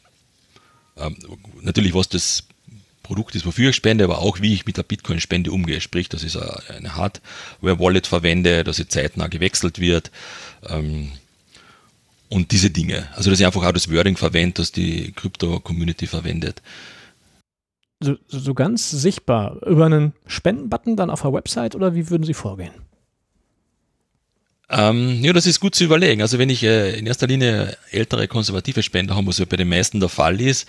[0.96, 1.18] ähm,
[1.62, 2.44] natürlich, was das
[3.04, 5.82] Produkt ist, wofür ich spende, aber auch wie ich mit der Bitcoin-Spende umgehe.
[5.82, 6.38] Sprich, dass ich
[6.70, 10.10] eine Hardware-Wallet verwende, dass sie zeitnah gewechselt wird
[10.70, 11.12] ähm,
[12.30, 13.10] und diese Dinge.
[13.18, 16.62] Also, dass ich einfach auch das Wording verwende, das die Krypto-Community verwendet.
[18.00, 22.36] So, so ganz sichtbar über einen Spendenbutton dann auf der Website oder wie würden Sie
[22.36, 22.74] vorgehen?
[24.70, 26.22] Ähm, ja, das ist gut zu überlegen.
[26.22, 29.70] Also wenn ich äh, in erster Linie ältere konservative Spender habe, was ja bei den
[29.70, 30.68] meisten der Fall ist,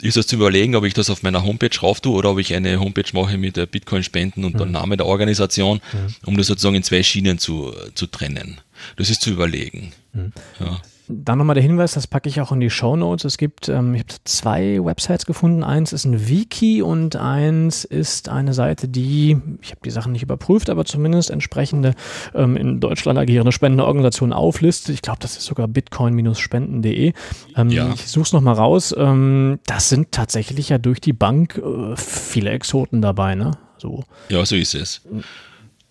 [0.00, 2.54] ist es zu überlegen, ob ich das auf meiner Homepage rauf tue oder ob ich
[2.54, 4.58] eine Homepage mache mit äh, Bitcoin-Spenden und mhm.
[4.58, 6.14] der Name der Organisation, mhm.
[6.24, 8.60] um das sozusagen in zwei Schienen zu, zu trennen.
[8.96, 9.92] Das ist zu überlegen.
[10.14, 10.32] Mhm.
[10.58, 10.80] Ja.
[11.06, 13.24] Dann nochmal der Hinweis, das packe ich auch in die Show Notes.
[13.24, 15.62] Es gibt, ähm, ich habe zwei Websites gefunden.
[15.62, 20.22] Eins ist ein Wiki und eins ist eine Seite, die, ich habe die Sachen nicht
[20.22, 21.94] überprüft, aber zumindest entsprechende
[22.34, 24.94] ähm, in Deutschland agierende Spendenorganisationen auflistet.
[24.94, 27.12] Ich glaube, das ist sogar bitcoin-spenden.de.
[27.54, 27.92] Ähm, ja.
[27.92, 28.94] Ich suche es nochmal raus.
[28.96, 33.50] Ähm, das sind tatsächlich ja durch die Bank äh, viele Exoten dabei, ne?
[33.76, 34.04] So.
[34.30, 35.02] Ja, so ist es.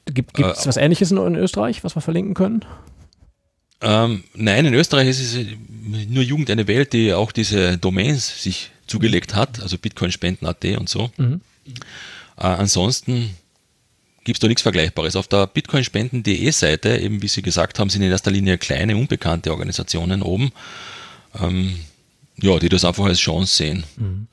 [0.05, 2.66] Gibt es äh, was Ähnliches in, in Österreich, was wir verlinken können?
[3.84, 5.46] Ähm, nein, in Österreich ist es
[6.08, 11.12] nur Jugend eine Welt, die auch diese Domains sich zugelegt hat, also Bitcoin-Spenden.at und so.
[11.18, 11.42] Mhm.
[12.38, 13.36] Äh, ansonsten
[14.24, 15.18] gibt es da nichts Vergleichbares.
[15.18, 19.52] Auf der bitcoinspenden.de Seite, eben wie Sie gesagt haben, sind in erster Linie kleine, unbekannte
[19.52, 20.54] Organisationen oben,
[21.42, 21.76] ähm,
[22.42, 23.84] ja, die das einfach als Chance sehen.
[23.98, 24.28] Mhm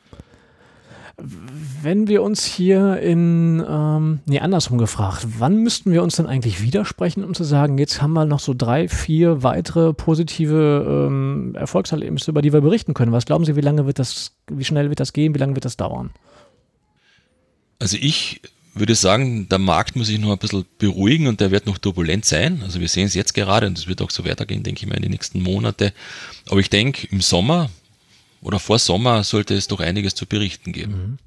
[1.83, 6.63] wenn wir uns hier in, ähm, nee, andersrum gefragt, wann müssten wir uns denn eigentlich
[6.63, 12.31] widersprechen, um zu sagen, jetzt haben wir noch so drei, vier weitere positive ähm, Erfolgserlebnisse,
[12.31, 13.13] über die wir berichten können?
[13.13, 15.65] Was glauben Sie, wie lange wird das, wie schnell wird das gehen, wie lange wird
[15.65, 16.11] das dauern?
[17.79, 18.43] Also ich
[18.75, 22.25] würde sagen, der Markt muss sich noch ein bisschen beruhigen und der wird noch turbulent
[22.25, 22.61] sein.
[22.63, 24.97] Also wir sehen es jetzt gerade und es wird auch so weitergehen, denke ich mal,
[24.97, 25.93] in den nächsten Monate.
[26.49, 27.71] Aber ich denke, im Sommer
[28.43, 30.93] oder vor Sommer sollte es doch einiges zu berichten geben.
[30.93, 31.19] Mhm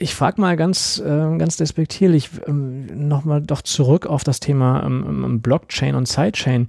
[0.00, 5.24] ich frage mal ganz, äh, ganz despektierlich ähm, nochmal doch zurück auf das Thema ähm,
[5.24, 6.66] ähm Blockchain und Sidechain.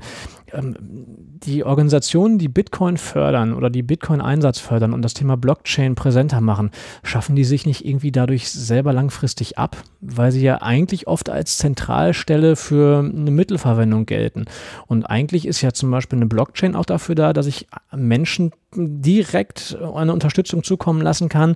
[0.54, 0.76] Ähm,
[1.44, 6.70] die Organisationen, die Bitcoin fördern oder die Bitcoin-Einsatz fördern und das Thema Blockchain präsenter machen,
[7.04, 11.58] schaffen die sich nicht irgendwie dadurch selber langfristig ab, weil sie ja eigentlich oft als
[11.58, 14.46] Zentralstelle für eine Mittelverwendung gelten.
[14.86, 19.78] Und eigentlich ist ja zum Beispiel eine Blockchain auch dafür da, dass ich Menschen direkt
[19.96, 21.56] eine Unterstützung zukommen lassen kann,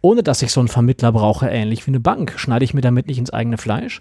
[0.00, 2.34] ohne dass ich so einen Vermittler brauche, ähnlich wie eine Bank.
[2.36, 4.00] Schneide ich mir damit nicht ins eigene Fleisch?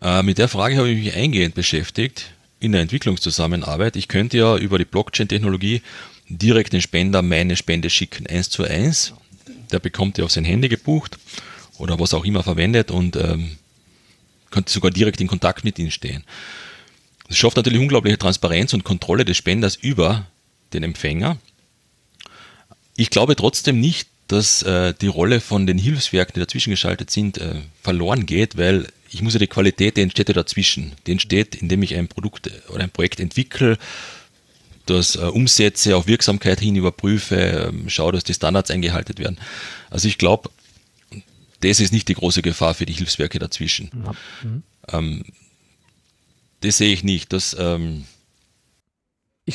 [0.00, 3.96] Äh, mit der Frage habe ich mich eingehend beschäftigt in der Entwicklungszusammenarbeit.
[3.96, 5.82] Ich könnte ja über die Blockchain-Technologie
[6.28, 9.14] direkt den Spender meine Spende schicken, eins zu eins.
[9.72, 11.18] Der bekommt die auf sein Handy gebucht
[11.78, 13.56] oder was auch immer verwendet und ähm,
[14.50, 16.24] könnte sogar direkt in Kontakt mit ihnen stehen.
[17.28, 20.26] Das schafft natürlich unglaubliche Transparenz und Kontrolle des Spenders über
[20.72, 21.38] den Empfänger.
[22.96, 27.38] Ich glaube trotzdem nicht, dass äh, die Rolle von den Hilfswerken, die dazwischen geschaltet sind,
[27.38, 30.92] äh, verloren geht, weil ich muss ja die Qualität, die entsteht ja dazwischen.
[31.06, 33.78] Die entsteht, indem ich ein Produkt oder ein Projekt entwickle,
[34.86, 39.38] das äh, umsetze, auf Wirksamkeit hin überprüfe, ähm, schaue, dass die Standards eingehalten werden.
[39.90, 40.50] Also ich glaube,
[41.60, 43.90] das ist nicht die große Gefahr für die Hilfswerke dazwischen.
[44.42, 44.62] Mhm.
[44.88, 45.24] Ähm,
[46.60, 47.32] das sehe ich nicht.
[47.32, 48.04] Das, ähm,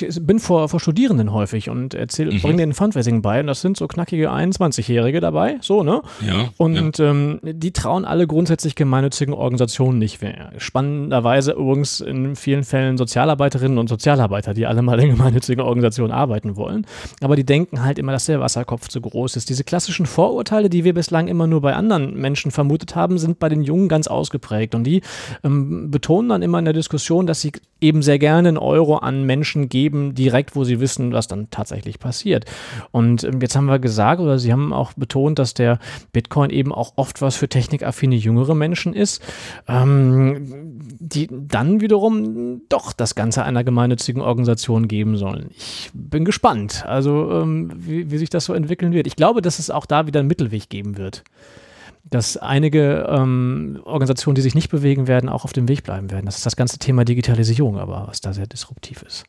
[0.04, 2.42] ich bin vor, vor Studierenden häufig und erzähl, mhm.
[2.42, 6.02] bringe denen Fundraising bei und das sind so knackige 21-Jährige dabei, so, ne?
[6.26, 6.50] Ja.
[6.58, 7.12] Und ja.
[7.12, 10.52] Ähm, die trauen alle grundsätzlich gemeinnützigen Organisationen nicht mehr.
[10.58, 16.56] Spannenderweise übrigens in vielen Fällen Sozialarbeiterinnen und Sozialarbeiter, die alle mal in gemeinnützigen Organisationen arbeiten
[16.56, 16.86] wollen.
[17.22, 19.50] Aber die denken halt immer, dass der Wasserkopf zu groß ist.
[19.50, 23.50] Diese klassischen Vorurteile, die wir bislang immer nur bei anderen Menschen vermutet haben, sind bei
[23.50, 24.76] den Jungen ganz ausgeprägt.
[24.76, 25.02] Und die
[25.44, 29.26] ähm, betonen dann immer in der Diskussion, dass sie eben sehr gerne einen Euro an
[29.26, 32.46] Menschen geben, geben, direkt, wo sie wissen, was dann tatsächlich passiert.
[32.92, 35.78] Und ähm, jetzt haben wir gesagt, oder Sie haben auch betont, dass der
[36.12, 39.22] Bitcoin eben auch oft was für technikaffine jüngere Menschen ist,
[39.68, 45.52] ähm, die dann wiederum doch das Ganze einer gemeinnützigen Organisation geben sollen.
[45.52, 49.06] Ich bin gespannt, also ähm, wie, wie sich das so entwickeln wird.
[49.06, 51.24] Ich glaube, dass es auch da wieder einen Mittelweg geben wird
[52.08, 56.28] dass einige ähm, Organisationen, die sich nicht bewegen werden, auch auf dem Weg bleiben werden.
[56.28, 59.26] Das ist das ganze Thema Digitalisierung, aber was da sehr disruptiv ist.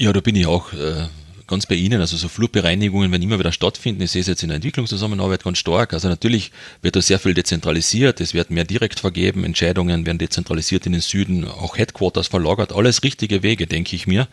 [0.00, 1.08] Ja, da bin ich auch äh,
[1.48, 2.00] ganz bei Ihnen.
[2.00, 4.00] Also so Flurbereinigungen werden immer wieder stattfinden.
[4.02, 5.92] Ich sehe es jetzt in der Entwicklungszusammenarbeit ganz stark.
[5.92, 8.20] Also natürlich wird da sehr viel dezentralisiert.
[8.20, 9.42] Es wird mehr direkt vergeben.
[9.42, 11.48] Entscheidungen werden dezentralisiert in den Süden.
[11.48, 12.72] Auch Headquarters verlagert.
[12.72, 14.28] Alles richtige Wege, denke ich mir.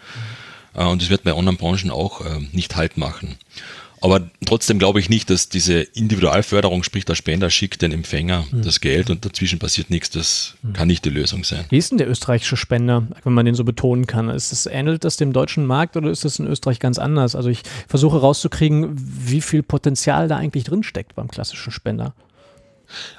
[0.76, 0.88] Mhm.
[0.88, 3.38] Und es wird bei anderen Branchen auch äh, nicht Halt machen.
[4.06, 8.62] Aber trotzdem glaube ich nicht, dass diese Individualförderung, sprich der Spender schickt den Empfänger mhm.
[8.62, 10.74] das Geld und dazwischen passiert nichts, das mhm.
[10.74, 11.66] kann nicht die Lösung sein.
[11.70, 14.30] Wie ist denn der österreichische Spender, wenn man den so betonen kann?
[14.30, 17.36] Ist das, ähnelt das dem deutschen Markt oder ist das in Österreich ganz anders?
[17.36, 22.14] Also ich versuche rauszukriegen, wie viel Potenzial da eigentlich drinsteckt beim klassischen Spender.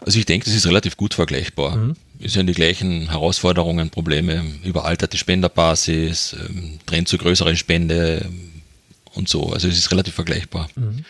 [0.03, 1.75] Also ich denke, das ist relativ gut vergleichbar.
[1.75, 1.97] Mhm.
[2.21, 8.31] Es sind die gleichen Herausforderungen, Probleme, überalterte Spenderbasis, ähm, Trend zu größeren Spende,
[9.17, 9.53] und so.
[9.53, 10.69] Also es ist relativ vergleichbar.
[10.77, 11.05] Mhm.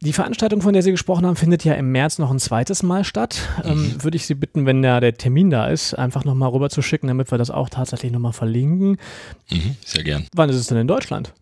[0.00, 3.02] Die Veranstaltung, von der Sie gesprochen haben, findet ja im März noch ein zweites Mal
[3.02, 3.40] statt.
[3.64, 4.04] Ähm, mhm.
[4.04, 7.08] würde ich Sie bitten, wenn da der Termin da ist, einfach nochmal rüber zu schicken,
[7.08, 8.98] damit wir das auch tatsächlich nochmal verlinken.
[9.50, 10.26] Mhm, sehr gern.
[10.34, 11.32] Wann ist es denn in Deutschland?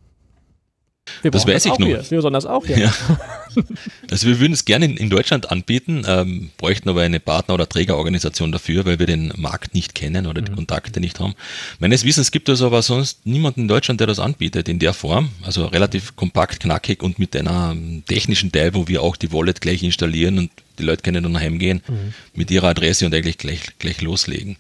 [1.23, 1.85] Wir das weiß das ich.
[1.85, 2.11] Hier.
[2.11, 2.79] Wir sollen das auch hier.
[2.79, 2.95] Ja.
[4.11, 7.67] Also wir würden es gerne in, in Deutschland anbieten, ähm, bräuchten aber eine Partner- oder
[7.67, 10.57] Trägerorganisation dafür, weil wir den Markt nicht kennen oder die mhm.
[10.57, 11.35] Kontakte nicht haben.
[11.79, 15.31] Meines Wissens gibt es aber sonst niemanden in Deutschland, der das anbietet in der Form.
[15.43, 19.63] Also relativ kompakt, knackig und mit einer ähm, technischen Teil, wo wir auch die Wallet
[19.63, 22.13] gleich installieren und die Leute können dann heimgehen mhm.
[22.35, 24.59] mit ihrer Adresse und eigentlich gleich, gleich loslegen.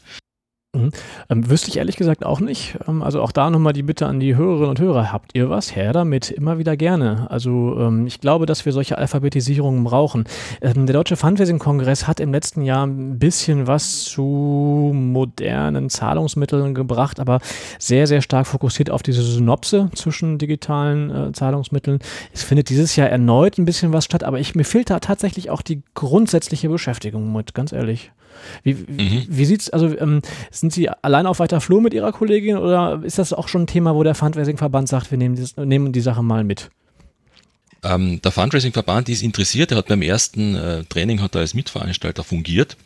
[0.86, 0.90] Mhm.
[1.28, 2.78] Ähm, wüsste ich ehrlich gesagt auch nicht.
[2.88, 5.12] Ähm, also auch da nochmal die Bitte an die Hörerinnen und Hörer.
[5.12, 5.74] Habt ihr was?
[5.74, 7.30] Her damit, immer wieder gerne.
[7.30, 10.24] Also ähm, ich glaube, dass wir solche Alphabetisierungen brauchen.
[10.60, 17.20] Ähm, der Deutsche Fundraising-Kongress hat im letzten Jahr ein bisschen was zu modernen Zahlungsmitteln gebracht,
[17.20, 17.40] aber
[17.78, 21.98] sehr, sehr stark fokussiert auf diese Synopse zwischen digitalen äh, Zahlungsmitteln.
[22.32, 25.50] Es findet dieses Jahr erneut ein bisschen was statt, aber ich, mir fehlt da tatsächlich
[25.50, 28.12] auch die grundsätzliche Beschäftigung mit, ganz ehrlich.
[28.62, 29.26] Wie, mhm.
[29.28, 30.20] wie sieht's, also ähm,
[30.50, 33.66] sind Sie allein auf weiter Flur mit Ihrer Kollegin oder ist das auch schon ein
[33.66, 36.70] Thema, wo der Fundraising-Verband sagt, wir nehmen, das, nehmen die Sache mal mit?
[37.82, 42.24] Ähm, der Fundraising-Verband ist interessiert, er hat beim ersten äh, Training hat er als Mitveranstalter
[42.24, 42.76] fungiert.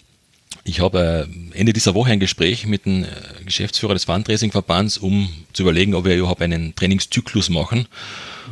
[0.64, 3.08] Ich habe äh, Ende dieser Woche ein Gespräch mit dem äh,
[3.44, 7.86] Geschäftsführer des Fundraising-Verbands, um zu überlegen, ob wir überhaupt einen Trainingszyklus machen.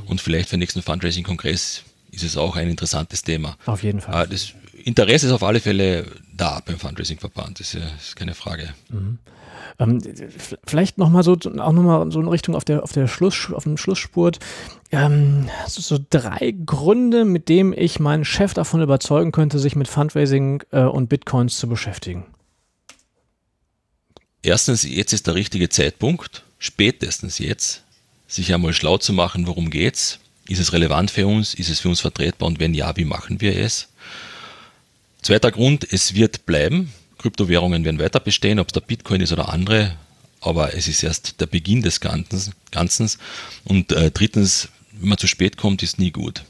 [0.07, 1.83] Und vielleicht für den nächsten Fundraising-Kongress
[2.13, 3.57] ist es auch ein interessantes Thema.
[3.67, 4.25] Auf jeden Fall.
[4.25, 4.53] Äh, das
[4.85, 6.07] Interesse ist auf alle Fälle
[6.39, 8.73] da beim Fundraising-Verband, das ist keine Frage.
[8.89, 9.19] Mhm.
[9.79, 10.01] Ähm,
[10.67, 13.77] vielleicht nochmal so, auch nochmal so in Richtung auf der, auf der Schluss, auf dem
[13.77, 14.39] Schlussspurt.
[14.91, 19.89] Ähm, so, so, drei Gründe, mit denen ich meinen Chef davon überzeugen könnte, sich mit
[19.89, 22.25] Fundraising äh, und Bitcoins zu beschäftigen.
[24.43, 27.83] Erstens, jetzt ist der richtige Zeitpunkt, spätestens jetzt,
[28.27, 30.21] sich einmal schlau zu machen, worum geht's.
[30.49, 31.53] Ist es relevant für uns?
[31.55, 32.47] Ist es für uns vertretbar?
[32.47, 33.89] Und wenn ja, wie machen wir es?
[35.23, 36.93] Zweiter Grund, es wird bleiben.
[37.19, 39.95] Kryptowährungen werden weiter bestehen, ob es der Bitcoin ist oder andere,
[40.41, 43.11] aber es ist erst der Beginn des Ganzen.
[43.65, 46.45] Und äh, drittens, wenn man zu spät kommt, ist nie gut.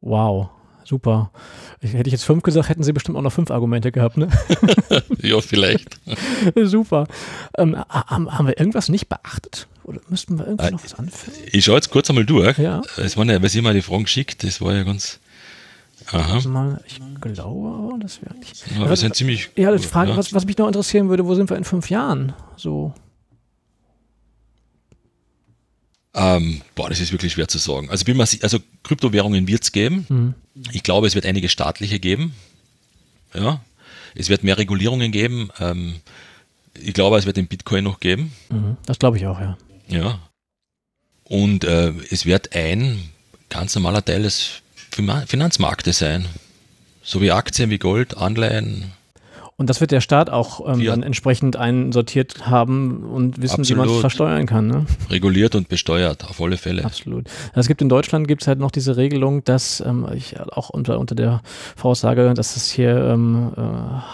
[0.00, 0.48] Wow,
[0.84, 1.30] super.
[1.80, 4.28] Ich, hätte ich jetzt fünf gesagt, hätten Sie bestimmt auch noch fünf Argumente gehabt, ne?
[5.22, 6.00] ja, vielleicht.
[6.64, 7.06] super.
[7.56, 9.68] Ähm, haben, haben, wir irgendwas nicht beachtet?
[9.84, 11.36] Oder müssten wir irgendwie äh, noch was anfügen?
[11.52, 12.58] Ich schaue jetzt kurz einmal durch.
[12.58, 12.82] Ja.
[12.96, 15.20] Es waren ja, weil Sie mal die Fragen geschickt, das war ja ganz
[16.10, 16.48] Aha.
[16.48, 18.64] Mal, ich glaube, das wäre eigentlich.
[18.78, 19.50] Ja, wir sind ziemlich.
[19.56, 20.16] Ja, die Frage, ja.
[20.16, 22.32] was, was mich noch interessieren würde, wo sind wir in fünf Jahren?
[22.56, 22.94] So.
[26.14, 27.90] Ähm, boah, das ist wirklich schwer zu sagen.
[27.90, 30.06] Also, mal, also Kryptowährungen wird es geben.
[30.08, 30.34] Mhm.
[30.72, 32.34] Ich glaube, es wird einige staatliche geben.
[33.34, 33.60] Ja.
[34.14, 35.50] Es wird mehr Regulierungen geben.
[35.60, 35.96] Ähm,
[36.74, 38.32] ich glaube, es wird den Bitcoin noch geben.
[38.48, 38.78] Mhm.
[38.86, 39.58] Das glaube ich auch, ja.
[39.88, 40.18] Ja.
[41.24, 43.10] Und äh, es wird ein
[43.50, 46.26] ganz normaler Teil des Finanzmärkte sein.
[47.02, 48.92] So wie Aktien, wie Gold, Anleihen.
[49.60, 53.70] Und das wird der Staat auch ähm, dann entsprechend einsortiert haben und wissen, Absolut.
[53.70, 54.68] wie man es versteuern kann.
[54.68, 54.86] Ne?
[55.10, 56.84] Reguliert und besteuert, auf alle Fälle.
[56.84, 57.26] Absolut.
[57.54, 61.00] Es gibt in Deutschland gibt es halt noch diese Regelung, dass ähm, ich auch unter,
[61.00, 61.42] unter der
[61.74, 63.60] Voraussage, dass es hier ähm, äh,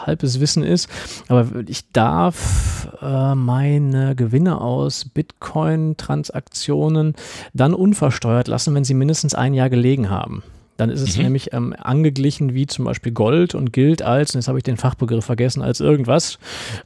[0.07, 0.89] halbes Wissen ist,
[1.29, 7.17] aber ich darf äh, meine Gewinne aus Bitcoin-Transaktionen
[7.53, 10.43] dann unversteuert lassen, wenn sie mindestens ein Jahr gelegen haben.
[10.77, 11.25] Dann ist es mhm.
[11.25, 14.77] nämlich ähm, angeglichen wie zum Beispiel Gold und gilt als, und jetzt habe ich den
[14.77, 16.39] Fachbegriff vergessen, als irgendwas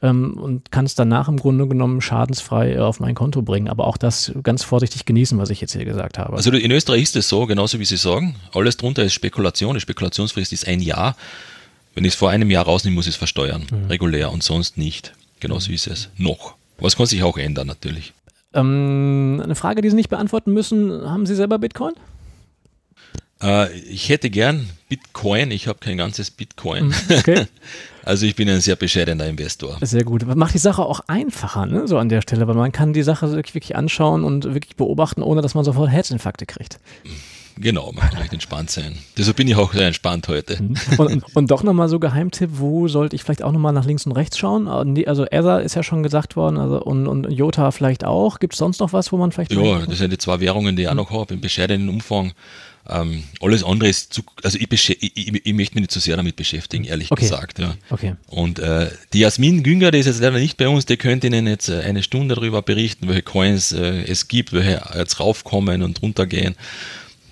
[0.03, 3.67] ähm, und kann es danach im Grunde genommen schadensfrei äh, auf mein Konto bringen.
[3.67, 6.35] Aber auch das ganz vorsichtig genießen, was ich jetzt hier gesagt habe.
[6.35, 9.73] Also in Österreich ist es so, genauso wie Sie sagen, alles drunter ist Spekulation.
[9.73, 11.15] Die Spekulationsfrist ist ein Jahr.
[11.95, 13.87] Wenn ich es vor einem Jahr rausnehme, muss ich es versteuern, mhm.
[13.87, 15.13] regulär und sonst nicht.
[15.39, 15.75] Genauso mhm.
[15.75, 16.55] ist es noch.
[16.77, 18.13] Was kann sich auch ändern natürlich.
[18.53, 21.09] Ähm, eine Frage, die Sie nicht beantworten müssen.
[21.09, 21.93] Haben Sie selber Bitcoin?
[23.41, 26.87] Äh, ich hätte gern Bitcoin, ich habe kein ganzes Bitcoin.
[26.87, 27.45] Mhm, okay.
[28.01, 29.77] Also ich bin ein sehr bescheidener Investor.
[29.81, 30.25] Sehr gut.
[30.35, 31.87] Macht die Sache auch einfacher, ne?
[31.87, 35.43] so an der Stelle, weil man kann die Sache wirklich, anschauen und wirklich beobachten, ohne
[35.43, 36.79] dass man sofort Herzinfarkte kriegt.
[37.61, 38.97] Genau, man kann recht entspannt sein.
[39.17, 40.63] Deshalb bin ich auch sehr entspannt heute.
[40.63, 40.75] Mhm.
[40.97, 44.13] Und, und doch nochmal so Geheimtipp, wo sollte ich vielleicht auch nochmal nach links und
[44.13, 44.95] rechts schauen?
[44.95, 48.39] Äh, also Ether ist ja schon gesagt worden also und, und Jota vielleicht auch.
[48.39, 49.51] Gibt es sonst noch was, wo man vielleicht...
[49.51, 52.31] Ja, das sind die zwei Währungen, die ich auch noch habe, im bescheidenen Umfang.
[52.87, 56.17] Ähm, alles andere ist zu, also ich, ich, ich, ich, möchte mich nicht zu sehr
[56.17, 57.21] damit beschäftigen, ehrlich okay.
[57.21, 57.59] gesagt.
[57.59, 57.75] Ja.
[57.89, 58.15] Okay.
[58.27, 61.45] Und äh, die Jasmin Günger, die ist jetzt leider nicht bei uns, die könnte Ihnen
[61.45, 66.01] jetzt äh, eine Stunde darüber berichten, welche Coins äh, es gibt, welche jetzt raufkommen und
[66.01, 66.55] runtergehen.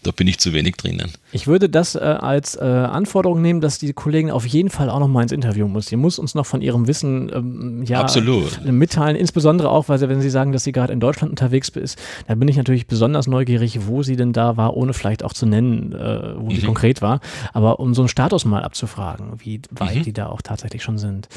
[0.04, 1.12] Da bin ich zu wenig drinnen.
[1.32, 5.00] Ich würde das äh, als äh, Anforderung nehmen, dass die Kollegin auf jeden Fall auch
[5.00, 5.88] noch mal ins Interview muss.
[5.88, 8.64] Sie muss uns noch von ihrem Wissen ähm, ja, Absolut.
[8.64, 12.00] mitteilen, insbesondere auch, weil sie, wenn Sie sagen, dass sie gerade in Deutschland unterwegs ist,
[12.28, 15.46] da bin ich natürlich besonders neugierig, wo sie denn da war, ohne vielleicht auch zu
[15.46, 16.56] nennen, äh, wo mhm.
[16.56, 17.20] sie konkret war.
[17.54, 20.04] Aber um so einen Status mal abzufragen, wie weit mhm.
[20.04, 21.28] die da auch tatsächlich schon sind.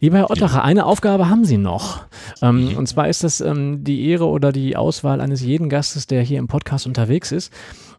[0.00, 2.04] Lieber Herr Ottacher, eine Aufgabe haben Sie noch.
[2.42, 2.76] Ähm, mhm.
[2.76, 6.38] Und zwar ist das ähm, die Ehre oder die Auswahl eines jeden Gastes, der hier
[6.38, 7.52] im Podcast unterwegs ist.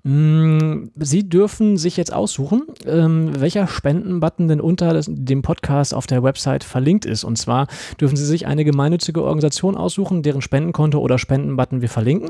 [0.10, 6.64] Sie dürfen sich jetzt aussuchen, ähm, welcher Spendenbutton denn unter dem Podcast auf der Website
[6.64, 7.26] verlinkt ist.
[7.26, 7.68] Und zwar
[8.00, 12.30] dürfen Sie sich eine gemeinnützige Organisation aussuchen, deren Spendenkonto oder Spendenbutton wir verlinken.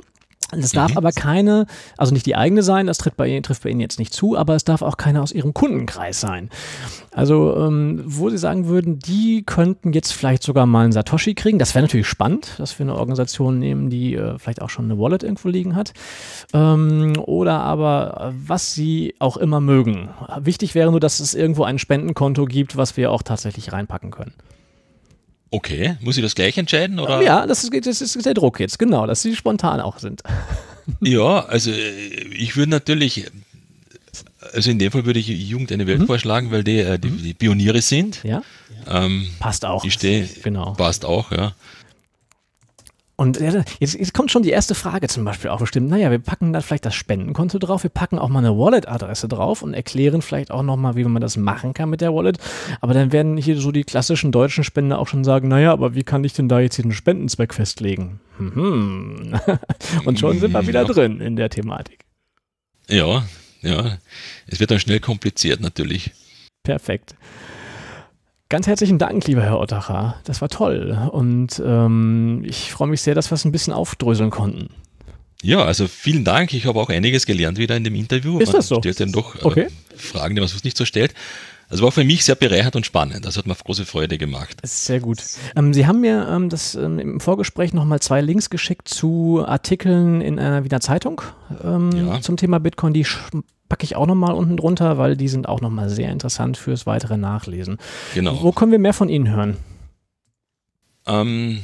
[0.52, 0.98] Es darf mhm.
[0.98, 1.66] aber keine,
[1.98, 4.38] also nicht die eigene sein, das tritt bei Ihnen, trifft bei Ihnen jetzt nicht zu,
[4.38, 6.50] aber es darf auch keine aus Ihrem Kundenkreis sein.
[7.12, 11.60] Also, ähm, wo Sie sagen würden, die könnten jetzt vielleicht sogar mal einen Satoshi kriegen.
[11.60, 15.00] Das wäre natürlich spannend, dass wir eine Organisation nehmen, die äh, vielleicht auch schon eine
[15.00, 15.94] Wallet irgendwo liegen hat.
[16.54, 20.10] Ähm, oder aber, was Sie auch immer mögen.
[20.40, 24.34] Wichtig wäre nur, dass es irgendwo ein Spendenkonto gibt, was wir auch tatsächlich reinpacken können.
[25.50, 27.00] Okay, muss ich das gleich entscheiden?
[27.00, 27.22] Oder?
[27.22, 30.24] Ja, das ist, das ist der Druck jetzt, genau, dass sie spontan auch sind.
[31.02, 31.92] Ja, also äh,
[32.32, 33.26] ich würde natürlich,
[34.54, 36.08] also in dem Fall würde ich Jugend eine Welt mhm.
[36.08, 37.24] vorschlagen, weil die, äh, die, mhm.
[37.24, 38.24] die, Pioniere sind.
[38.24, 38.42] Ja.
[38.90, 39.84] Ähm, passt auch.
[39.84, 40.72] Ich stehe, genau.
[40.74, 41.54] Passt auch, ja.
[43.20, 45.90] Und jetzt, jetzt, kommt schon die erste Frage zum Beispiel auch bestimmt.
[45.90, 49.64] Naja, wir packen da vielleicht das Spendenkonto drauf, wir packen auch mal eine Wallet-Adresse drauf
[49.64, 52.38] und erklären vielleicht auch nochmal, wie man das machen kann mit der Wallet.
[52.80, 56.04] Aber dann werden hier so die klassischen deutschen Spender auch schon sagen, naja, aber wie
[56.04, 58.20] kann ich denn da jetzt den Spendenzweck festlegen?
[58.38, 59.40] Mhm.
[60.06, 60.88] Und schon sind wir wieder ja.
[60.88, 62.06] drin in der Thematik.
[62.88, 63.26] Ja,
[63.64, 63.98] ja.
[64.46, 66.12] Es wird dann schnell kompliziert natürlich.
[66.62, 67.16] Perfekt.
[68.50, 70.16] Ganz herzlichen Dank, lieber Herr Ottacher.
[70.24, 70.98] Das war toll.
[71.12, 74.70] Und ähm, ich freue mich sehr, dass wir es ein bisschen aufdröseln konnten.
[75.42, 76.54] Ja, also vielen Dank.
[76.54, 78.40] Ich habe auch einiges gelernt wieder in dem Interview.
[78.40, 78.76] Ist das so?
[78.76, 79.68] Man stellt dann doch äh, okay.
[79.96, 81.14] Fragen, die man sonst nicht so stellt.
[81.70, 83.26] Also war für mich sehr bereichernd und spannend.
[83.26, 84.58] Das hat mir große Freude gemacht.
[84.64, 85.22] Sehr gut.
[85.58, 90.22] Ähm, Sie haben mir ähm, das ähm, im Vorgespräch nochmal zwei Links geschickt zu Artikeln
[90.22, 91.22] in einer Wiener Zeitung
[91.64, 92.22] ähm, ja.
[92.22, 92.94] zum Thema Bitcoin.
[92.94, 93.06] Die
[93.70, 97.18] packe ich auch nochmal unten drunter, weil die sind auch nochmal sehr interessant fürs weitere
[97.18, 97.78] Nachlesen.
[98.14, 98.42] Genau.
[98.42, 99.58] Wo können wir mehr von Ihnen hören?
[101.06, 101.62] Ähm,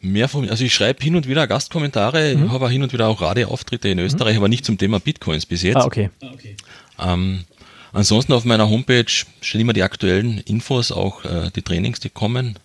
[0.00, 2.52] mehr von, also ich schreibe hin und wieder Gastkommentare, mhm.
[2.52, 4.40] habe hin und wieder auch Radioauftritte in Österreich, mhm.
[4.40, 5.76] aber nicht zum Thema Bitcoins bis jetzt.
[5.76, 6.10] Ah, okay.
[6.22, 6.56] Ah, okay.
[6.98, 7.44] Ähm,
[7.92, 12.58] ansonsten auf meiner Homepage stehen immer die aktuellen Infos, auch äh, die Trainings, die kommen.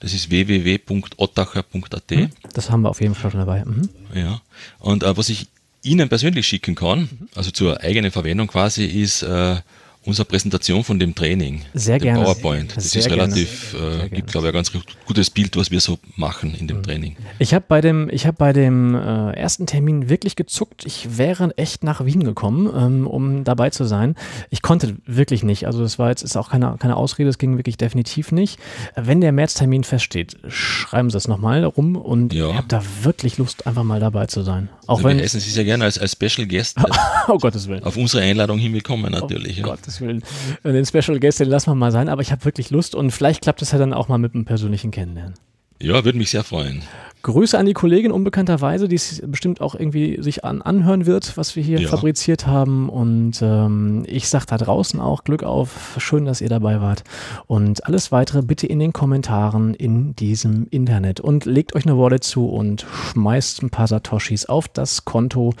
[0.00, 2.10] Das ist www.ottacher.at.
[2.10, 2.30] Mhm.
[2.54, 3.64] Das haben wir auf jeden Fall schon dabei.
[3.64, 3.88] Mhm.
[4.14, 4.40] Ja.
[4.78, 5.48] Und äh, was ich
[5.82, 9.56] Ihnen persönlich schicken kann, also zur eigenen Verwendung quasi, ist äh,
[10.04, 11.62] unsere Präsentation von dem Training.
[11.74, 12.24] Sehr dem gerne.
[12.24, 12.74] PowerPoint.
[12.76, 14.72] Das Sehr ist relativ, äh, gibt glaube ich ein ganz
[15.06, 16.82] gutes Bild, was wir so machen in dem mhm.
[16.82, 17.16] Training.
[17.38, 20.86] Ich habe bei dem, ich habe bei dem äh, ersten Termin wirklich gezuckt.
[20.86, 24.16] Ich wäre echt nach Wien gekommen, ähm, um dabei zu sein.
[24.48, 25.66] Ich konnte wirklich nicht.
[25.66, 27.28] Also das war jetzt ist auch keine, keine Ausrede.
[27.28, 28.58] Es ging wirklich definitiv nicht.
[28.96, 32.48] Wenn der Märztermin feststeht, schreiben Sie es nochmal rum und ja.
[32.48, 34.70] ich habe da wirklich Lust, einfach mal dabei zu sein.
[34.90, 36.76] Auch also wenn wir heißen Sie sehr gerne als, als Special Guest.
[37.28, 37.84] oh Gottes Willen.
[37.84, 39.58] Auf unsere Einladung hinbekommen natürlich.
[39.58, 39.66] Oh ja.
[39.66, 40.20] Gottes Willen.
[40.64, 43.42] Den Special Guest, den lassen wir mal sein, aber ich habe wirklich Lust und vielleicht
[43.42, 45.34] klappt es ja dann auch mal mit einem persönlichen Kennenlernen.
[45.80, 46.82] Ja, würde mich sehr freuen.
[47.22, 51.54] Grüße an die Kollegin unbekannterweise, die es bestimmt auch irgendwie sich an, anhören wird, was
[51.54, 51.88] wir hier ja.
[51.88, 52.88] fabriziert haben.
[52.88, 55.96] Und ähm, ich sage da draußen auch Glück auf.
[55.98, 57.04] Schön, dass ihr dabei wart.
[57.46, 61.20] Und alles weitere bitte in den Kommentaren in diesem Internet.
[61.20, 65.54] Und legt euch eine Wallet zu und schmeißt ein paar Satoshis auf das Konto,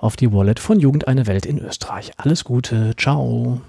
[0.00, 2.12] auf die Wallet von Jugend eine Welt in Österreich.
[2.18, 2.94] Alles Gute.
[2.96, 3.60] Ciao.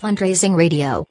[0.00, 1.08] Fundraising Radio